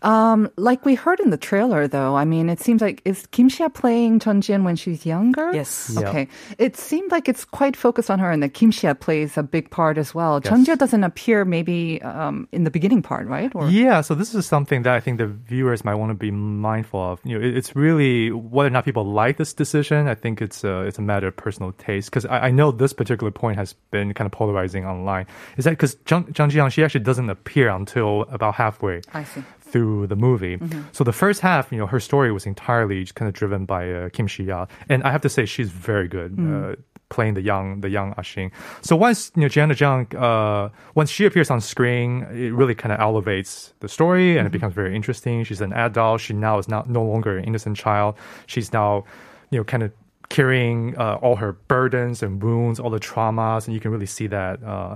Um, 0.03 0.51
like 0.57 0.85
we 0.85 0.95
heard 0.95 1.21
in 1.21 1.31
the 1.31 1.37
trailer, 1.37 1.87
though, 1.87 2.17
I 2.17 2.25
mean, 2.25 2.49
it 2.49 2.61
seems 2.61 2.81
like 2.81 3.03
is 3.05 3.27
Kim 3.29 3.49
Xia 3.51 3.73
playing 3.73 4.21
Chun 4.21 4.41
Jian 4.41 4.63
when 4.65 4.77
she's 4.77 5.05
younger? 5.05 5.53
Yes. 5.53 5.91
Yeah. 5.95 6.09
Okay. 6.09 6.29
It 6.59 6.77
seemed 6.77 7.11
like 7.13 7.29
it's 7.29 7.45
quite 7.45 7.77
focused 7.77 8.11
on 8.11 8.19
her, 8.19 8.31
and 8.31 8.43
that 8.43 8.55
Kim 8.55 8.71
Xia 8.73 8.99
plays 8.99 9.37
a 9.37 9.43
big 9.43 9.71
part 9.71 9.99
as 9.99 10.15
well. 10.15 10.41
Chun 10.41 10.65
Jia 10.65 10.79
doesn't 10.79 11.05
appear 11.05 11.45
maybe 11.45 12.01
um, 12.03 12.49
in 12.53 12.65
the 12.65 12.71
beginning 12.71 13.03
part, 13.03 13.27
right? 13.29 13.51
Or 13.55 13.69
Yeah, 13.69 14.01
so 14.01 14.15
this 14.15 14.35
is 14.35 14.47
something 14.47 14.83
that 14.83 14.95
I 14.95 15.01
think 15.01 15.19
the 15.19 15.27
viewers 15.27 15.85
might 15.85 15.97
want 15.97 16.11
to 16.11 16.15
be 16.15 16.31
mindful 16.31 17.01
of. 17.01 17.21
You 17.25 17.39
know, 17.39 17.45
it- 17.47 17.57
it's 17.57 17.77
really 17.77 18.31
whether 18.31 18.69
or 18.69 18.71
not 18.71 18.85
people 18.85 19.05
like 19.05 19.37
this 19.37 19.53
decision. 19.53 20.09
I 20.09 20.15
think 20.15 20.41
it's 20.41 20.65
a, 20.65 20.83
it's 20.83 20.99
a 20.99 21.03
matter 21.03 21.27
of 21.29 21.37
personal 21.37 21.73
taste 21.73 22.11
because 22.11 22.25
I, 22.27 22.49
I 22.49 22.51
know 22.51 22.71
this 22.73 22.93
particular 22.93 23.31
point 23.31 23.57
has 23.59 23.75
been 23.91 24.15
kind 24.15 24.27
of 24.27 24.33
polarizing 24.33 24.87
online. 24.87 25.27
Is 25.57 25.65
that 25.65 25.71
because 25.73 25.97
Zhang, 26.07 26.33
Zhang 26.33 26.51
Jiang, 26.51 26.71
she 26.73 26.83
actually 26.83 27.05
doesn't 27.05 27.29
appear 27.29 27.69
until 27.69 28.23
about 28.31 28.55
halfway 28.55 29.03
I 29.13 29.25
see. 29.25 29.43
Through 29.73 30.09
the 30.09 30.17
movie. 30.17 30.59
So 30.93 31.05
the 31.05 31.13
first 31.13 31.41
half, 31.41 31.71
you 31.73 31.79
know, 31.79 31.87
her 31.87 32.01
story 32.01 32.33
was 32.33 32.47
entirely 32.47 33.03
just 33.03 33.15
kind 33.15 33.29
of 33.29 33.35
driven 33.35 33.65
by 33.65 33.91
uh, 33.93 34.09
Kim 34.11 34.27
Shi-ya, 34.27 34.67
and 34.89 35.03
I 35.05 35.11
have 35.11 35.23
to 35.23 35.29
say 35.29 35.47
she's 35.47 35.71
very 35.71 36.09
good. 36.09 36.39
Uh, 36.39 36.77
playing 37.11 37.35
the 37.35 37.43
young, 37.43 37.81
the 37.81 37.91
young 37.91 38.15
Ashin. 38.15 38.51
So 38.83 38.97
once 38.97 39.33
you 39.35 39.43
know 39.43 39.49
Jianna 39.49 39.75
Zhang, 39.75 40.15
uh, 40.15 40.71
once 40.95 41.11
she 41.11 41.27
appears 41.27 41.51
on 41.51 41.61
screen, 41.61 42.23
it 42.31 42.53
really 42.55 42.75
kind 42.75 42.93
of 42.93 43.01
elevates 43.01 43.75
the 43.81 43.89
story, 43.89 44.39
and 44.39 44.47
it 44.47 44.51
becomes 44.51 44.75
very 44.75 44.95
interesting. 44.95 45.45
She's 45.45 45.61
an 45.61 45.73
adult. 45.73 46.21
She 46.21 46.33
now 46.33 46.59
is 46.59 46.69
not 46.69 46.89
no 46.89 47.03
longer 47.03 47.37
an 47.37 47.45
innocent 47.45 47.77
child. 47.77 48.15
She's 48.47 48.73
now, 48.73 49.05
you 49.51 49.59
know, 49.59 49.65
kind 49.65 49.83
of 49.83 49.93
carrying 50.31 50.97
uh, 50.97 51.19
all 51.21 51.37
her 51.37 51.53
burdens 51.53 52.23
and 52.23 52.41
wounds, 52.41 52.79
all 52.79 52.89
the 52.91 53.01
traumas, 53.01 53.67
and 53.67 53.75
you 53.75 53.81
can 53.81 53.91
really 53.91 54.07
see 54.07 54.29
that 54.29 54.63
uh, 54.63 54.95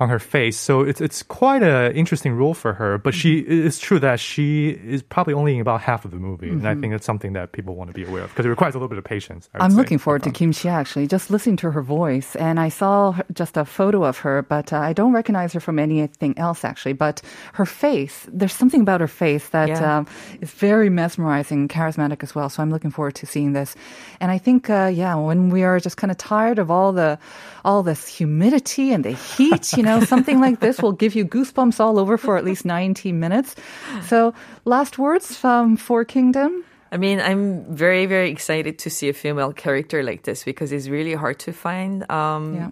on 0.00 0.08
her 0.08 0.18
face. 0.18 0.56
So 0.58 0.80
it's 0.82 1.00
it's 1.00 1.22
quite 1.22 1.62
an 1.62 1.92
interesting 1.92 2.32
role 2.34 2.54
for 2.54 2.72
her. 2.74 2.98
But 2.98 3.14
she 3.14 3.38
it's 3.40 3.78
true 3.78 3.98
that 4.00 4.18
she 4.20 4.70
is 4.70 5.02
probably 5.02 5.34
only 5.34 5.54
in 5.54 5.60
about 5.60 5.80
half 5.80 6.04
of 6.04 6.10
the 6.10 6.16
movie, 6.18 6.48
and 6.48 6.66
I 6.66 6.74
think 6.74 6.92
that's 6.92 7.06
something 7.06 7.32
that 7.34 7.52
people 7.52 7.74
want 7.76 7.88
to 7.88 7.94
be 7.94 8.04
aware 8.04 8.24
of 8.24 8.30
because 8.30 8.46
it 8.46 8.48
requires 8.48 8.74
a 8.74 8.78
little 8.78 8.88
bit 8.88 8.98
of 8.98 9.04
patience. 9.04 9.48
I 9.54 9.58
would 9.58 9.64
I'm 9.64 9.70
say. 9.72 9.76
looking 9.76 9.98
forward 9.98 10.22
to 10.24 10.30
Kim 10.30 10.52
Xia 10.52 10.70
actually, 10.72 11.06
just 11.06 11.30
listening 11.30 11.56
to 11.58 11.70
her 11.70 11.82
voice. 11.82 12.34
And 12.36 12.58
I 12.58 12.68
saw 12.68 13.14
just 13.32 13.56
a 13.56 13.64
photo 13.64 14.04
of 14.04 14.18
her, 14.18 14.42
but 14.42 14.72
uh, 14.72 14.78
I 14.78 14.92
don't 14.92 15.12
recognize 15.12 15.52
her 15.52 15.60
from 15.60 15.78
anything 15.78 16.36
else 16.38 16.64
actually. 16.64 16.94
But 16.94 17.22
her 17.54 17.66
face, 17.66 18.26
there's 18.32 18.52
something 18.54 18.80
about 18.80 19.00
her 19.00 19.08
face 19.08 19.48
that 19.50 19.68
Yeah. 19.68 19.98
um, 19.98 20.06
is 20.40 20.50
very 20.50 20.90
mesmerizing, 20.90 21.68
charismatic 21.68 22.22
as 22.22 22.34
well. 22.34 22.48
So 22.48 22.62
I'm 22.62 22.70
looking 22.70 22.90
forward 22.90 23.14
to 23.16 23.26
seeing 23.26 23.52
this. 23.52 23.74
And 24.20 24.30
I 24.30 24.38
think, 24.38 24.68
uh, 24.70 24.90
yeah, 24.92 25.14
when 25.14 25.50
we 25.50 25.62
are 25.64 25.78
just 25.78 25.96
kind 25.96 26.10
of 26.10 26.16
tired 26.18 26.58
of 26.58 26.70
all 26.70 26.92
the, 26.92 27.18
all 27.64 27.82
this 27.82 28.06
humidity 28.08 28.92
and 28.92 29.04
the 29.04 29.12
heat, 29.12 29.72
you 29.76 29.82
know, 29.88 29.91
something 30.00 30.40
like 30.40 30.60
this 30.60 30.80
will 30.80 30.92
give 30.92 31.14
you 31.14 31.24
goosebumps 31.24 31.80
all 31.80 31.98
over 31.98 32.16
for 32.18 32.36
at 32.36 32.44
least 32.44 32.64
90 32.64 33.12
minutes. 33.12 33.54
So 34.08 34.32
last 34.64 34.98
words 34.98 35.36
from 35.36 35.76
for 35.76 36.04
Kingdom. 36.04 36.64
I 36.92 36.96
mean, 36.98 37.20
I'm 37.20 37.64
very, 37.74 38.06
very 38.06 38.30
excited 38.30 38.78
to 38.80 38.90
see 38.90 39.08
a 39.08 39.12
female 39.14 39.52
character 39.52 40.02
like 40.02 40.24
this 40.24 40.44
because 40.44 40.72
it's 40.72 40.88
really 40.88 41.14
hard 41.14 41.38
to 41.40 41.52
find 41.52 42.04
um, 42.10 42.54
Yeah. 42.54 42.70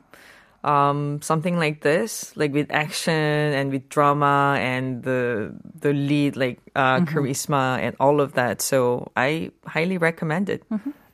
um, 0.62 1.22
something 1.22 1.56
like 1.59 1.80
this, 1.80 2.37
like 2.37 2.52
with 2.52 2.70
action 2.70 3.14
and 3.56 3.72
with 3.72 3.88
drama 3.88 4.59
and 4.61 5.02
the 5.04 5.54
the 5.80 5.92
lead, 5.94 6.37
like 6.37 6.61
uh, 6.76 7.00
charisma 7.09 7.78
and 7.80 7.96
all 7.98 8.20
of 8.20 8.35
that. 8.35 8.61
So 8.61 9.11
I 9.16 9.52
highly 9.64 9.96
recommend 9.96 10.50
it. 10.50 10.62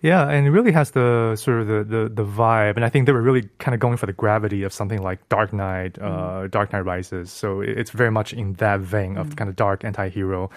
Yeah, 0.02 0.28
and 0.28 0.46
it 0.46 0.50
really 0.50 0.72
has 0.72 0.90
the 0.90 1.36
sort 1.36 1.62
of 1.62 1.66
the, 1.66 1.82
the, 1.84 2.08
the 2.08 2.24
vibe, 2.24 2.76
and 2.76 2.84
I 2.84 2.88
think 2.90 3.06
they 3.06 3.12
were 3.12 3.22
really 3.22 3.48
kind 3.58 3.74
of 3.74 3.80
going 3.80 3.96
for 3.96 4.06
the 4.06 4.12
gravity 4.12 4.62
of 4.62 4.72
something 4.72 5.00
like 5.00 5.26
Dark 5.30 5.52
Knight, 5.52 5.98
uh, 6.00 6.48
Dark 6.48 6.72
Knight 6.72 6.84
Rises. 6.84 7.32
So 7.32 7.62
it's 7.62 7.90
very 7.90 8.10
much 8.10 8.32
in 8.34 8.52
that 8.54 8.80
vein 8.80 9.16
of 9.16 9.36
kind 9.36 9.48
of 9.48 9.56
dark 9.56 9.84
anti-hero, 9.84 10.50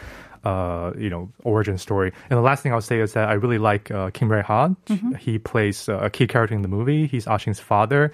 uh, 0.43 0.93
you 0.97 1.10
know, 1.10 1.30
origin 1.43 1.78
story. 1.78 2.12
And 2.30 2.38
the 2.38 2.41
last 2.41 2.63
thing 2.63 2.73
I'll 2.73 2.82
say 2.82 2.99
is 2.99 3.13
that 3.13 3.30
I 3.30 3.34
really 3.34 3.58
like 3.58 3.91
uh, 3.91 4.10
Kim 4.12 4.32
Rae 4.32 4.41
Han. 4.41 4.78
He 5.19 5.39
plays 5.39 5.89
uh, 5.89 5.97
a 5.97 6.10
key 6.10 6.28
character 6.28 6.56
in 6.56 6.62
the 6.62 6.67
movie. 6.67 7.08
He's 7.08 7.25
Ashin's 7.25 7.60
father. 7.60 8.12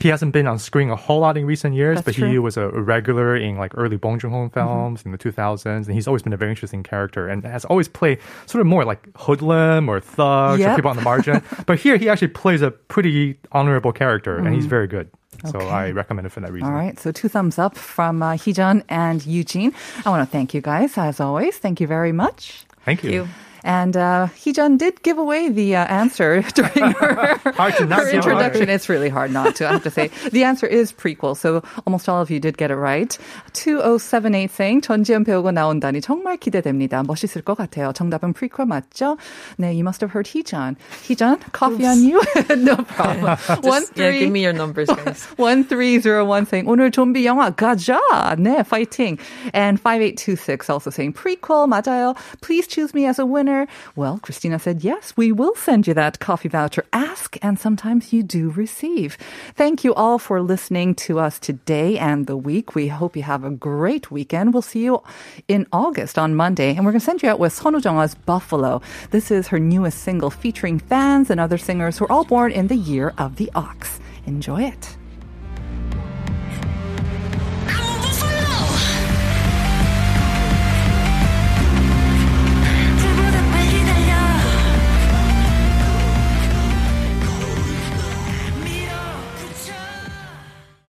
He 0.00 0.08
hasn't 0.08 0.32
been 0.32 0.46
on 0.46 0.58
screen 0.58 0.90
a 0.90 0.96
whole 0.96 1.20
lot 1.20 1.36
in 1.36 1.44
recent 1.44 1.74
years, 1.74 1.96
That's 1.96 2.16
but 2.16 2.28
he 2.28 2.38
was 2.38 2.56
a, 2.56 2.68
regular 2.68 3.36
in 3.36 3.56
like 3.56 3.72
early 3.76 3.96
Bong 3.96 4.18
Joon-ho 4.18 4.48
films 4.50 5.02
in 5.04 5.10
the 5.10 5.18
2000s, 5.18 5.66
and 5.66 5.92
he's 5.92 6.06
always 6.06 6.22
been 6.22 6.32
a 6.32 6.36
very 6.36 6.50
interesting 6.52 6.82
character 6.82 7.28
and 7.28 7.44
has 7.44 7.64
always 7.64 7.88
played 7.88 8.18
sort 8.46 8.60
of 8.60 8.66
more 8.66 8.84
like 8.84 9.08
hoodlum 9.16 9.88
or 9.88 10.00
thugs 10.00 10.62
or 10.62 10.76
people 10.76 10.90
on 10.90 10.96
the 10.96 11.02
margin. 11.02 11.42
but 11.66 11.78
here 11.78 11.96
he 11.96 12.08
actually 12.08 12.28
plays 12.28 12.62
a 12.62 12.70
pretty 12.70 13.38
honorable 13.50 13.92
character, 13.92 14.36
and 14.36 14.54
he's 14.54 14.66
very 14.66 14.86
good. 14.86 15.10
So 15.46 15.58
Okay. 15.58 15.68
I 15.68 15.90
recommend 15.90 16.26
it 16.26 16.30
for 16.30 16.40
that 16.40 16.52
reason. 16.52 16.68
All 16.68 16.74
right, 16.74 16.98
so 16.98 17.12
two 17.12 17.28
thumbs 17.28 17.58
up 17.58 17.76
from 17.76 18.22
uh, 18.22 18.32
Heejun 18.32 18.82
and 18.88 19.24
Eugene. 19.24 19.72
I 20.04 20.10
want 20.10 20.28
to 20.28 20.30
thank 20.30 20.52
you 20.54 20.60
guys 20.60 20.98
as 20.98 21.20
always. 21.20 21.56
Thank 21.58 21.80
you 21.80 21.86
very 21.86 22.12
much. 22.12 22.64
Thank 22.84 23.04
you. 23.04 23.10
you. 23.10 23.28
And 23.67 23.95
uh, 23.95 24.27
Heejun 24.35 24.77
did 24.77 25.01
give 25.03 25.17
away 25.17 25.47
the 25.47 25.77
uh, 25.77 25.85
answer 25.85 26.41
during 26.53 26.91
her, 26.99 27.39
Hard 27.55 27.75
to 27.77 27.85
not 27.85 27.99
her 27.99 28.05
give 28.11 28.15
introduction. 28.15 28.63
away. 28.63 28.73
It's 28.75 28.89
really 28.89 29.07
hard 29.07 29.31
not 29.31 29.55
to, 29.55 29.69
I 29.69 29.71
have 29.73 29.83
to 29.83 29.89
say. 29.89 30.09
The 30.31 30.43
answer 30.43 30.67
is 30.67 30.91
prequel, 30.91 31.37
so 31.37 31.63
almost 31.87 32.09
all 32.09 32.21
of 32.21 32.29
you 32.29 32.41
did 32.41 32.57
get 32.57 32.71
it 32.71 32.75
right. 32.75 33.17
2078 33.53 34.51
saying 34.51 34.81
전지현 34.81 35.23
배우고 35.23 35.51
나온다니 35.51 36.01
정말 36.01 36.35
기대됩니다. 36.37 37.03
멋있을 37.07 37.41
것 37.43 37.55
같아요. 37.57 37.93
정답은 37.93 38.33
prequel 38.33 38.67
맞죠? 38.67 39.17
네, 39.57 39.73
you 39.73 39.83
must 39.85 40.01
have 40.01 40.11
heard 40.11 40.27
Heejun. 40.27 40.75
Heejun, 41.07 41.39
coffee 41.53 41.85
on 41.85 42.03
you? 42.03 42.21
no 42.57 42.75
problem. 42.75 43.37
One 43.63 43.83
Just, 43.83 43.97
yeah, 43.97 44.09
three. 44.11 44.19
give 44.19 44.31
me 44.31 44.41
your 44.43 44.51
numbers, 44.53 44.89
guys. 44.89 45.23
1301 45.37 46.45
saying 46.47 46.65
오늘 46.67 46.91
좀비 46.91 47.23
영화 47.25 47.51
가자. 47.55 47.97
네, 48.37 48.65
fighting. 48.67 49.17
And 49.53 49.79
5826 49.79 50.69
also 50.69 50.89
saying 50.89 51.13
prequel 51.13 51.67
맞아요. 51.69 52.15
Please 52.41 52.67
choose 52.67 52.93
me 52.93 53.05
as 53.05 53.19
a 53.19 53.25
winner. 53.25 53.56
Well, 53.96 54.18
Christina 54.22 54.58
said, 54.58 54.84
yes, 54.84 55.14
we 55.16 55.32
will 55.32 55.54
send 55.54 55.86
you 55.86 55.94
that 55.94 56.18
coffee 56.18 56.48
voucher. 56.48 56.84
Ask, 56.92 57.38
and 57.42 57.58
sometimes 57.58 58.12
you 58.12 58.22
do 58.22 58.50
receive. 58.50 59.16
Thank 59.54 59.84
you 59.84 59.94
all 59.94 60.18
for 60.18 60.42
listening 60.42 60.94
to 61.06 61.18
us 61.18 61.38
today 61.38 61.98
and 61.98 62.26
the 62.26 62.36
week. 62.36 62.74
We 62.74 62.88
hope 62.88 63.16
you 63.16 63.22
have 63.22 63.44
a 63.44 63.50
great 63.50 64.10
weekend. 64.10 64.52
We'll 64.52 64.62
see 64.62 64.84
you 64.84 65.02
in 65.48 65.66
August 65.72 66.18
on 66.18 66.34
Monday, 66.34 66.74
and 66.74 66.84
we're 66.84 66.92
going 66.92 67.00
to 67.00 67.06
send 67.06 67.22
you 67.22 67.30
out 67.30 67.40
with 67.40 67.58
Sonu 67.58 67.80
Jong's 67.80 68.14
Buffalo. 68.14 68.82
This 69.10 69.30
is 69.30 69.48
her 69.48 69.58
newest 69.58 69.98
single 70.00 70.30
featuring 70.30 70.78
fans 70.78 71.30
and 71.30 71.40
other 71.40 71.58
singers 71.58 71.96
who 71.96 72.04
are 72.04 72.12
all 72.12 72.24
born 72.24 72.52
in 72.52 72.66
the 72.68 72.76
year 72.76 73.14
of 73.16 73.36
the 73.36 73.50
ox. 73.54 74.00
Enjoy 74.26 74.62
it. 74.62 74.97